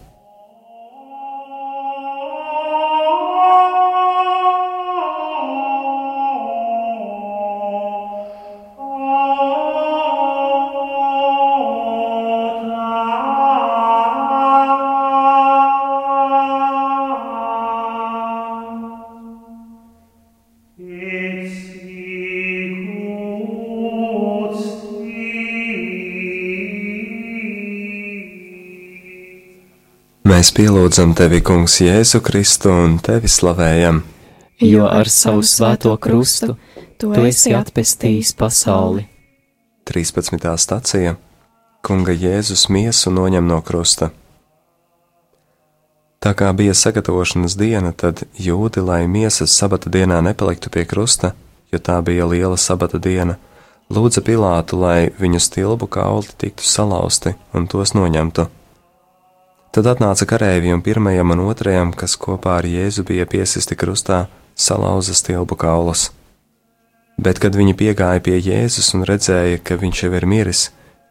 Mēs 30.41 30.55
pielūdzam 30.57 31.11
tevi, 31.13 31.37
Kungs, 31.45 31.75
Jēzu 31.85 32.17
Kristu 32.25 32.71
un 32.73 32.95
tevi 32.97 33.29
slavējam. 33.29 33.99
Jo 34.65 34.87
ar 34.89 35.05
savu 35.05 35.43
svēto 35.45 35.91
krustu 36.01 36.55
tu 36.97 37.11
esi 37.13 37.51
atpestījis 37.53 38.31
pasauli. 38.39 39.03
13. 39.85 40.47
stācija 40.63 41.11
Kunga 41.85 42.15
Jēzus 42.17 42.63
miesu 42.73 43.13
noņem 43.13 43.45
no 43.51 43.59
krusta. 43.61 44.07
Tā 46.25 46.31
kā 46.39 46.49
bija 46.57 46.73
sagatavošanas 46.73 47.53
diena, 47.59 47.91
tad 47.93 48.23
jūdi, 48.33 48.81
lai 48.81 49.03
miesas 49.05 49.53
sabata 49.53 49.93
dienā 49.93 50.23
nepaliktu 50.25 50.73
pie 50.73 50.87
krusta, 50.89 51.35
jo 51.69 51.77
tā 51.77 51.99
bija 52.01 52.25
liela 52.25 52.57
sabata 52.57 52.97
diena, 52.97 53.37
lūdza 53.93 54.25
Pilātu, 54.25 54.81
lai 54.81 55.13
viņu 55.21 55.43
stilbu 55.45 55.91
kauli 55.99 56.33
tiktu 56.41 56.65
salauzti 56.65 57.35
un 57.53 57.69
tos 57.69 57.93
noņemtu. 57.93 58.47
Tad 59.71 59.87
atnāca 59.87 60.25
kareivi 60.27 60.73
un 60.75 60.81
pirmajam 60.83 61.31
un 61.31 61.45
otrajam, 61.45 61.93
kas 61.95 62.17
kopā 62.19 62.57
ar 62.59 62.65
Jēzu 62.67 63.05
bija 63.07 63.23
piesisti 63.23 63.77
krustā, 63.79 64.25
salauza 64.51 65.15
stilbu 65.15 65.55
kaulus. 65.55 66.09
Bet, 67.15 67.39
kad 67.39 67.55
viņi 67.55 67.77
piegāja 67.79 68.19
pie 68.25 68.35
Jēzus 68.35 68.91
un 68.97 69.07
redzēja, 69.07 69.61
ka 69.63 69.79
viņš 69.79 70.03
jau 70.03 70.11
ir 70.19 70.27
miris, 70.27 70.65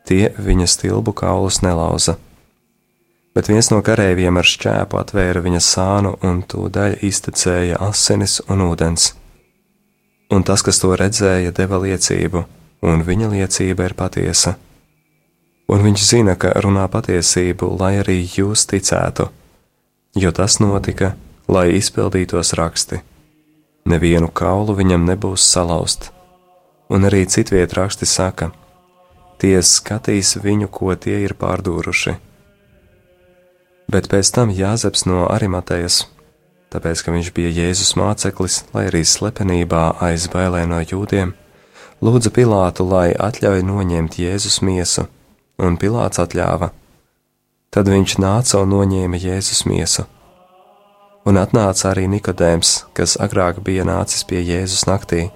tie 0.05 0.29
viņa 0.37 0.69
stilbu 0.75 1.17
kaulus 1.17 1.63
nelauza. 1.65 2.19
Bet 3.33 3.49
viens 3.49 3.73
no 3.73 3.81
kareiviem 3.81 4.37
ar 4.37 4.53
šķēpu 4.53 5.01
atvēra 5.07 5.41
viņa 5.41 5.65
sānu 5.65 6.17
un 6.21 6.45
tūdaļ 6.45 7.01
iztecēja 7.01 7.81
asinis 7.89 8.43
un 8.45 8.69
ūdens. 8.69 9.15
Un 10.37 10.45
tas, 10.45 10.61
kas 10.61 10.85
to 10.85 10.93
redzēja, 11.01 11.57
deva 11.57 11.81
liecību, 11.81 12.45
un 12.85 13.07
viņa 13.09 13.37
liecība 13.39 13.89
ir 13.89 13.97
patiesa 13.97 14.59
un 15.71 15.85
viņš 15.87 16.03
zina, 16.03 16.35
ka 16.35 16.51
runā 16.64 16.87
patiesību, 16.91 17.75
lai 17.79 18.01
arī 18.03 18.18
jūs 18.27 18.66
ticētu, 18.71 19.29
jo 20.18 20.33
tas 20.35 20.59
notika, 20.62 21.14
lai 21.47 21.68
izpildītos 21.79 22.57
raksti. 22.59 22.99
Nevienu 23.91 24.29
kaulu 24.35 24.75
viņam 24.81 25.07
nebūs 25.07 25.47
salauzt, 25.47 26.11
un 26.91 27.07
arī 27.07 27.23
citviet 27.31 27.77
raksti 27.79 28.07
saka, 28.07 28.51
tie 29.41 29.61
skatīs 29.62 30.35
viņu, 30.43 30.68
ko 30.68 30.95
tie 30.99 31.23
ir 31.25 31.37
pārdūruši. 31.39 32.16
Bet 33.91 34.11
pēc 34.11 34.31
tam 34.35 34.51
Jāzeps 34.55 35.07
no 35.07 35.25
Arimatejas, 35.31 36.03
tāpēc, 36.71 37.03
ka 37.03 37.14
viņš 37.14 37.31
bija 37.35 37.55
Jēzus 37.62 37.95
māceklis, 37.99 38.61
lai 38.75 38.85
arī 38.91 39.05
slepenībā 39.07 39.87
aizbailē 40.11 40.66
no 40.71 40.83
jūdiem, 40.83 41.33
lūdza 42.03 42.35
Pilātu, 42.35 42.87
lai 42.87 43.09
atļauj 43.14 43.64
noņemt 43.66 44.21
Jēzus 44.23 44.61
miesu 44.66 45.09
un 45.61 45.77
Pilārs 45.81 46.21
atļāva. 46.23 46.71
Tad 47.71 47.91
viņš 47.93 48.17
nāca 48.19 48.63
un 48.65 48.73
noņēma 48.75 49.21
Jēzus 49.21 49.63
miesu. 49.69 50.07
Un 51.29 51.37
atnāca 51.37 51.91
arī 51.91 52.07
Nikodēms, 52.11 52.87
kas 52.97 53.19
agrāk 53.21 53.61
bija 53.63 53.85
nācis 53.87 54.25
pie 54.27 54.41
Jēzus 54.41 54.87
naktī, 54.89 55.29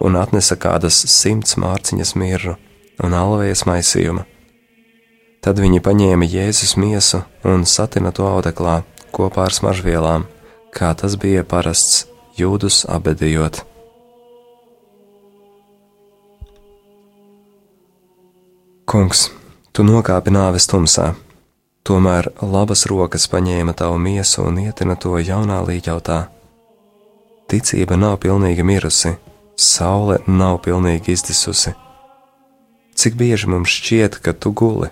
un 0.00 0.16
atnesa 0.18 0.56
kādas 0.56 0.98
simts 1.12 1.58
mārciņas 1.60 2.14
mirru 2.18 2.56
un 3.04 3.14
alvējas 3.14 3.66
maisījumu. 3.68 4.24
Tad 5.44 5.60
viņi 5.62 5.82
paņēma 5.84 6.26
Jēzus 6.26 6.74
miesu 6.80 7.22
un 7.46 7.62
satina 7.68 8.10
to 8.14 8.26
audeklā 8.26 8.80
kopā 9.14 9.46
ar 9.46 9.54
smaržvielām, 9.54 10.26
kā 10.74 10.90
tas 10.98 11.14
bija 11.20 11.44
parasts 11.46 12.06
jūdus 12.38 12.84
abedījot. 12.90 13.62
Kungs, 18.88 19.28
Tu 19.78 19.84
nokāpi 19.86 20.32
nāves 20.34 20.64
tumsā, 20.66 21.12
tomēr 21.86 22.26
labas 22.42 22.80
rokas 22.90 23.28
paņēma 23.30 23.76
tavu 23.78 24.00
miesu 24.02 24.42
un 24.48 24.58
ietina 24.64 24.96
to 24.98 25.12
jaunā 25.22 25.60
līķautā. 25.68 26.16
Ticība 27.46 27.94
nav 27.94 28.16
pilnīgi 28.26 28.66
mirusi, 28.66 29.14
saule 29.54 30.18
nav 30.26 30.58
pilnīgi 30.66 31.14
izdisusi. 31.14 31.76
Cik 32.98 33.22
bieži 33.22 33.52
mums 33.54 33.70
šķiet, 33.70 34.18
ka 34.18 34.34
tu 34.34 34.50
guli, 34.50 34.90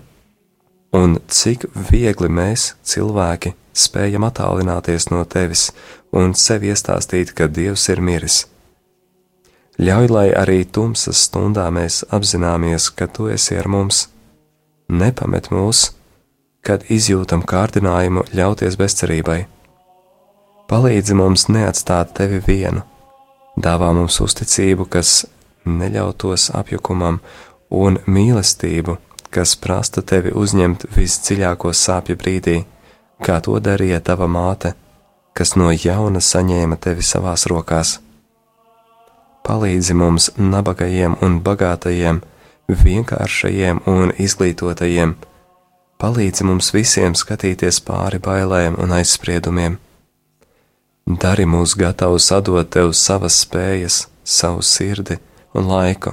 un 0.95 1.19
cik 1.27 1.67
viegli 1.91 2.31
mēs, 2.31 2.77
cilvēki, 2.87 3.57
spējam 3.75 4.23
attālināties 4.31 5.11
no 5.11 5.27
tevis 5.27 5.73
un 6.15 6.31
sev 6.31 6.63
iestāstīt, 6.63 7.35
ka 7.35 7.51
Dievs 7.51 7.89
ir 7.91 7.99
miris. 7.99 8.45
Ļauj, 9.83 10.13
lai 10.15 10.29
arī 10.31 10.61
tumsas 10.63 11.27
stundā 11.27 11.73
mēs 11.75 12.05
apzināmies, 12.07 12.87
ka 12.95 13.11
tu 13.11 13.27
esi 13.27 13.59
ar 13.59 13.67
mums. 13.67 14.07
Nepamet 14.87 15.49
mūs, 15.51 15.89
kad 16.63 16.85
izjūtam 16.87 17.41
kārdinājumu 17.43 18.23
ļauties 18.31 18.77
bezcerībai. 18.79 19.41
Palīdzi 20.67 21.15
mums 21.15 21.47
neatstāt 21.51 22.13
tevi 22.15 22.39
vienu, 22.45 22.85
dāvā 23.59 23.89
mums 23.95 24.19
uzticību, 24.23 24.87
kas 24.87 25.25
neļautos 25.67 26.49
apjukumam, 26.55 27.19
un 27.67 27.99
mīlestību, 28.07 28.97
kas 29.29 29.57
prasta 29.59 30.01
tevi 30.01 30.31
uzņemt 30.31 30.87
visdziļāko 30.95 31.73
sāpju 31.75 32.15
brīdī, 32.19 32.57
kā 33.19 33.41
to 33.43 33.59
darīja 33.59 33.99
tava 33.99 34.27
māte, 34.31 34.73
kas 35.35 35.55
no 35.59 35.67
jauna 35.71 36.23
saņēma 36.23 36.79
tevi 36.79 37.03
savās 37.03 37.43
rokās. 37.51 37.97
Palīdzi 39.43 39.95
mums, 39.95 40.31
nabagajiem 40.39 41.19
un 41.23 41.39
bagātajiem, 41.43 42.23
vienkāršajiem 42.67 43.81
un 43.87 44.11
izglītotajiem, 44.19 45.15
palīdzi 46.01 46.47
mums 46.47 46.73
visiem 46.75 47.15
skatīties 47.15 47.79
pāri 47.87 48.19
bailēm 48.19 48.75
un 48.81 48.93
aizspriedumiem. 48.97 49.77
Dari 51.07 51.45
mūs 51.47 51.77
gatavus 51.79 52.27
atdot 52.35 52.69
tev 52.75 52.91
savas 52.91 53.39
spējas, 53.45 54.07
savu 54.23 54.61
sirdi 54.61 55.15
un 55.55 55.69
laiku, 55.71 56.11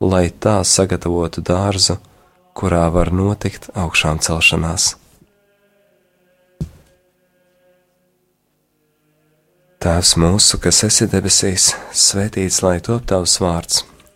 lai 0.00 0.30
tā 0.30 0.62
sagatavotu 0.64 1.44
dārzu, 1.44 1.98
kurā 2.56 2.86
var 2.92 3.12
notikt 3.12 3.68
augšām 3.76 4.22
celšanās. 4.24 4.94
Tēvs 9.80 10.16
mūsu, 10.20 10.58
kas 10.60 10.82
esi 10.84 11.06
debesīs, 11.08 11.70
svētīts 11.96 12.60
lai 12.60 12.80
top 12.84 13.06
tavs 13.08 13.38
vārds, 13.40 13.84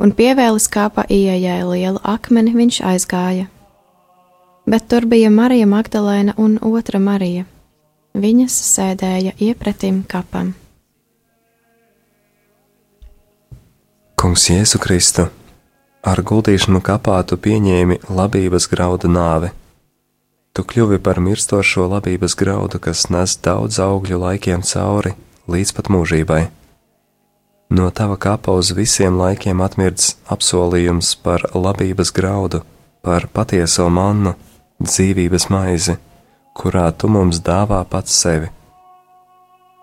un 0.00 0.14
pievēlis 0.16 0.68
kāpa 0.72 1.04
ieejai 1.08 1.60
lielu 1.68 2.00
akmeni, 2.02 2.54
viņš 2.56 2.80
aizgāja. 2.92 3.46
Bet 4.70 4.88
tur 4.88 5.06
bija 5.10 5.30
Marija 5.30 5.66
Magdalēna 5.68 6.36
un 6.38 6.58
otra 6.62 7.00
Marija. 7.02 7.44
Viņas 8.16 8.56
sēdēja 8.74 9.36
iepretim 9.38 10.02
kapam. 10.08 10.54
Kungs 14.20 14.48
Jēzu 14.50 14.80
Kristu, 14.82 15.28
ar 16.04 16.20
guldīšanu 16.20 16.82
kapā 16.84 17.22
tu 17.24 17.38
pieņēmi 17.40 18.02
labības 18.10 18.68
graudu 18.68 19.08
nāvi. 19.08 19.52
Tu 20.52 20.64
kļuvi 20.66 20.98
par 21.00 21.22
mirstošo 21.22 21.86
labības 21.88 22.34
graudu, 22.36 22.82
kas 22.82 23.06
nes 23.08 23.36
daudz 23.40 23.78
augļu 23.80 24.18
laikiem 24.20 24.66
cauri 24.66 25.14
līdz 25.48 25.72
pat 25.76 25.88
mūžībai. 25.94 26.42
No 27.70 27.90
tava 27.90 28.16
kapa 28.16 28.50
uz 28.58 28.72
visiem 28.74 29.14
laikiem 29.14 29.60
atmirdz 29.62 30.16
apsolījums 30.34 31.12
par 31.22 31.44
labības 31.54 32.10
graudu, 32.10 32.64
par 33.06 33.28
patieso 33.30 33.86
mannu, 33.86 34.32
dzīvības 34.82 35.46
maizi, 35.54 35.94
kurā 36.58 36.88
tu 36.90 37.06
mums 37.06 37.38
dāvā 37.46 37.84
pats 37.92 38.18
sevi. 38.24 38.50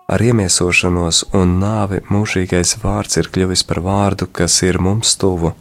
Ar 0.08 0.20
iemiesošanos 0.20 1.22
un 1.40 1.56
nāvi 1.64 2.02
mūžīgais 2.12 2.76
vārds 2.84 3.16
ir 3.20 3.32
kļuvis 3.32 3.64
par 3.64 3.80
vārdu, 3.84 4.28
kas 4.32 4.60
ir 4.68 4.80
mums 4.84 5.16
tuvu. 5.16 5.54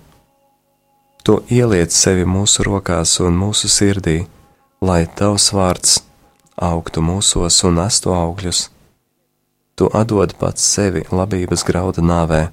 Tu 1.23 1.39
ieliec 1.47 1.95
sevi 1.95 2.28
mūsu 2.28 2.67
rokās 2.67 3.21
un 3.23 3.39
mūsu 3.39 3.71
sirdī, 3.71 4.19
lai 4.84 5.05
tavs 5.07 5.53
vārds 5.55 6.01
augtu 6.59 7.03
mūsos 7.03 7.63
un 7.67 7.80
nestu 7.80 8.11
augļus 8.11 8.67
Tu 9.78 9.89
atdod 9.93 10.34
pats 10.39 10.63
sevi 10.73 11.03
labības 11.13 11.61
grauda 11.67 12.01
nāvē, 12.01 12.47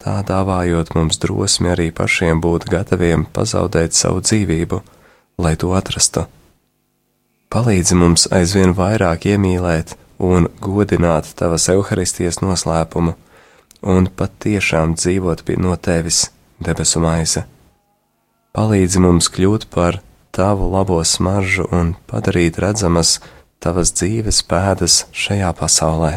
tā 0.00 0.14
dāvājot 0.24 0.94
mums 0.96 1.20
drosmi 1.20 1.68
arī 1.74 1.90
pašiem 1.92 2.40
būt 2.40 2.64
gataviem 2.72 3.26
pazaudēt 3.36 3.92
savu 3.92 4.22
dzīvību, 4.24 4.80
lai 5.44 5.52
to 5.60 5.74
atrastu. 5.76 6.24
Palīdzi 7.52 8.00
mums 8.00 8.24
aizvien 8.32 8.72
vairāk 8.74 9.28
iemīlēt 9.34 9.92
un 10.24 10.48
godināt 10.64 11.28
tavas 11.36 11.68
evaharistijas 11.68 12.40
noslēpumu, 12.40 13.12
un 13.84 14.08
patiešām 14.08 14.96
dzīvot 14.96 15.44
pie 15.44 15.60
no 15.60 15.76
tevis, 15.76 16.30
debesu 16.64 17.04
maize. 17.04 17.44
Palīdzi 18.56 19.04
mums 19.04 19.28
kļūt 19.28 19.68
par 19.68 20.00
tavu 20.34 20.72
labo 20.72 21.02
smaržu 21.04 21.68
un 21.70 21.92
padarīt 22.08 22.56
redzamas 22.62 23.18
tavas 23.60 23.92
dzīves 23.92 24.46
pēdas 24.48 25.04
šajā 25.12 25.52
pasaulē. 25.58 26.16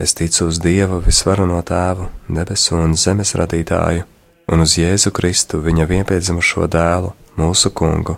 Es 0.00 0.14
ticu 0.14 0.46
uz 0.48 0.56
Dievu 0.64 0.96
visvarano 1.04 1.58
tēvu, 1.60 2.06
debesu 2.32 2.78
un 2.80 2.94
zemes 2.96 3.34
radītāju, 3.36 4.06
un 4.48 4.64
uz 4.64 4.78
Jēzu 4.80 5.10
Kristu, 5.12 5.58
viņa 5.60 5.84
vienpiedzimušo 5.90 6.64
dēlu, 6.72 7.10
mūsu 7.36 7.68
kungu, 7.76 8.14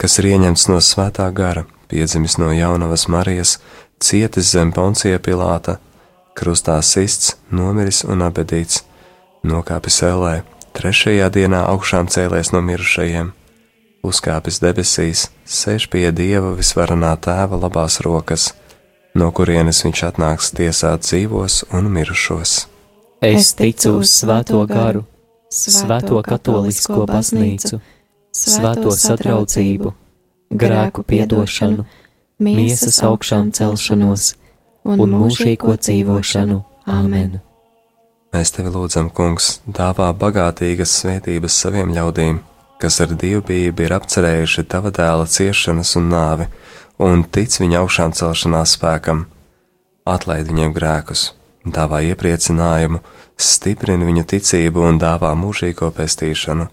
kas 0.00 0.16
ir 0.22 0.30
ieņemts 0.30 0.64
no 0.70 0.78
svētā 0.80 1.26
gara, 1.36 1.66
piedzimis 1.92 2.38
no 2.40 2.48
jaunavas 2.56 3.04
Marijas, 3.12 3.58
cietis 4.00 4.54
zem 4.54 4.72
poncija 4.72 5.20
Pilāta, 5.20 5.76
krustā 6.32 6.78
sists, 6.80 7.36
nomiris 7.52 8.06
un 8.08 8.24
abedīts, 8.24 8.80
nokāpis 9.44 10.00
ellē, 10.08 10.32
trešajā 10.72 11.28
dienā 11.36 11.60
augšām 11.74 12.08
cēlies 12.08 12.54
no 12.56 12.64
mirušajiem, 12.64 13.34
uzkāpis 14.00 14.64
debesīs, 14.64 15.28
sēž 15.44 15.90
pie 15.92 16.08
Dieva 16.08 16.56
visvarenā 16.56 17.12
tēva 17.20 17.60
labās 17.66 18.00
rokas, 18.00 18.54
no 19.14 19.30
kurienes 19.36 19.82
viņš 19.84 20.04
atnāks 20.10 20.52
tiesāt 20.56 21.06
dzīvos 21.06 21.62
un 21.76 21.90
mirušos. 21.92 22.54
Es 23.22 23.52
ticu 23.54 23.98
uz 24.00 24.10
svēto 24.10 24.62
garu, 24.66 25.04
svēto 25.52 26.22
katolisko 26.26 27.04
baznīcu, 27.06 27.78
svēto 28.34 28.94
sadraudzību, 28.96 29.92
grēku 30.50 31.04
piedošanu, 31.06 31.86
miesas 32.42 32.98
augšām 33.06 33.52
celšanos 33.54 34.32
un 34.84 35.16
mūžīgo 35.18 35.76
dzīvošanu. 35.78 36.62
Āmen! 36.90 37.38
Mēs 38.32 38.50
tevi 38.56 38.72
lūdzam, 38.72 39.10
Kungs, 39.12 39.60
dāvā 39.68 40.08
bagātīgas 40.18 40.94
svētības 41.02 41.58
saviem 41.62 41.92
ļaudīm, 41.94 42.40
kas 42.80 42.96
ar 43.04 43.12
dievbijību 43.14 43.84
ir 43.84 43.94
apcerējuši 43.94 44.64
tava 44.72 44.90
dēla 44.94 45.28
ciešanas 45.30 45.92
un 46.00 46.08
nāvi, 46.10 46.48
un 47.02 47.24
tic 47.24 47.58
viņa 47.60 47.82
augšām 47.82 48.14
celšanās 48.16 48.76
spēkam. 48.76 49.26
Atlaid 50.08 50.48
viņiem 50.50 50.74
grēkus, 50.74 51.32
dāvā 51.64 52.02
iepriecinājumu, 52.10 53.02
stiprina 53.38 54.06
viņu 54.08 54.24
ticību 54.34 54.86
un 54.88 55.02
dāvā 55.02 55.34
mūžīgo 55.38 55.90
pestīšanu 55.94 56.68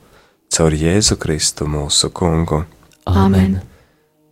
caur 0.49 0.77
Jēzu 0.77 1.19
Kristu 1.21 1.69
mūsu 1.69 2.09
kungu. 2.13 2.63
Āmen! 3.09 3.59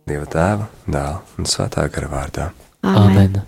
Dieva 0.08 0.26
tēva, 0.30 0.66
dēla 0.88 1.20
un 1.38 1.46
svētā 1.46 1.86
gara 1.92 2.10
vārdā. 2.10 2.50
Āmen! 2.82 3.38
Āmen. 3.38 3.40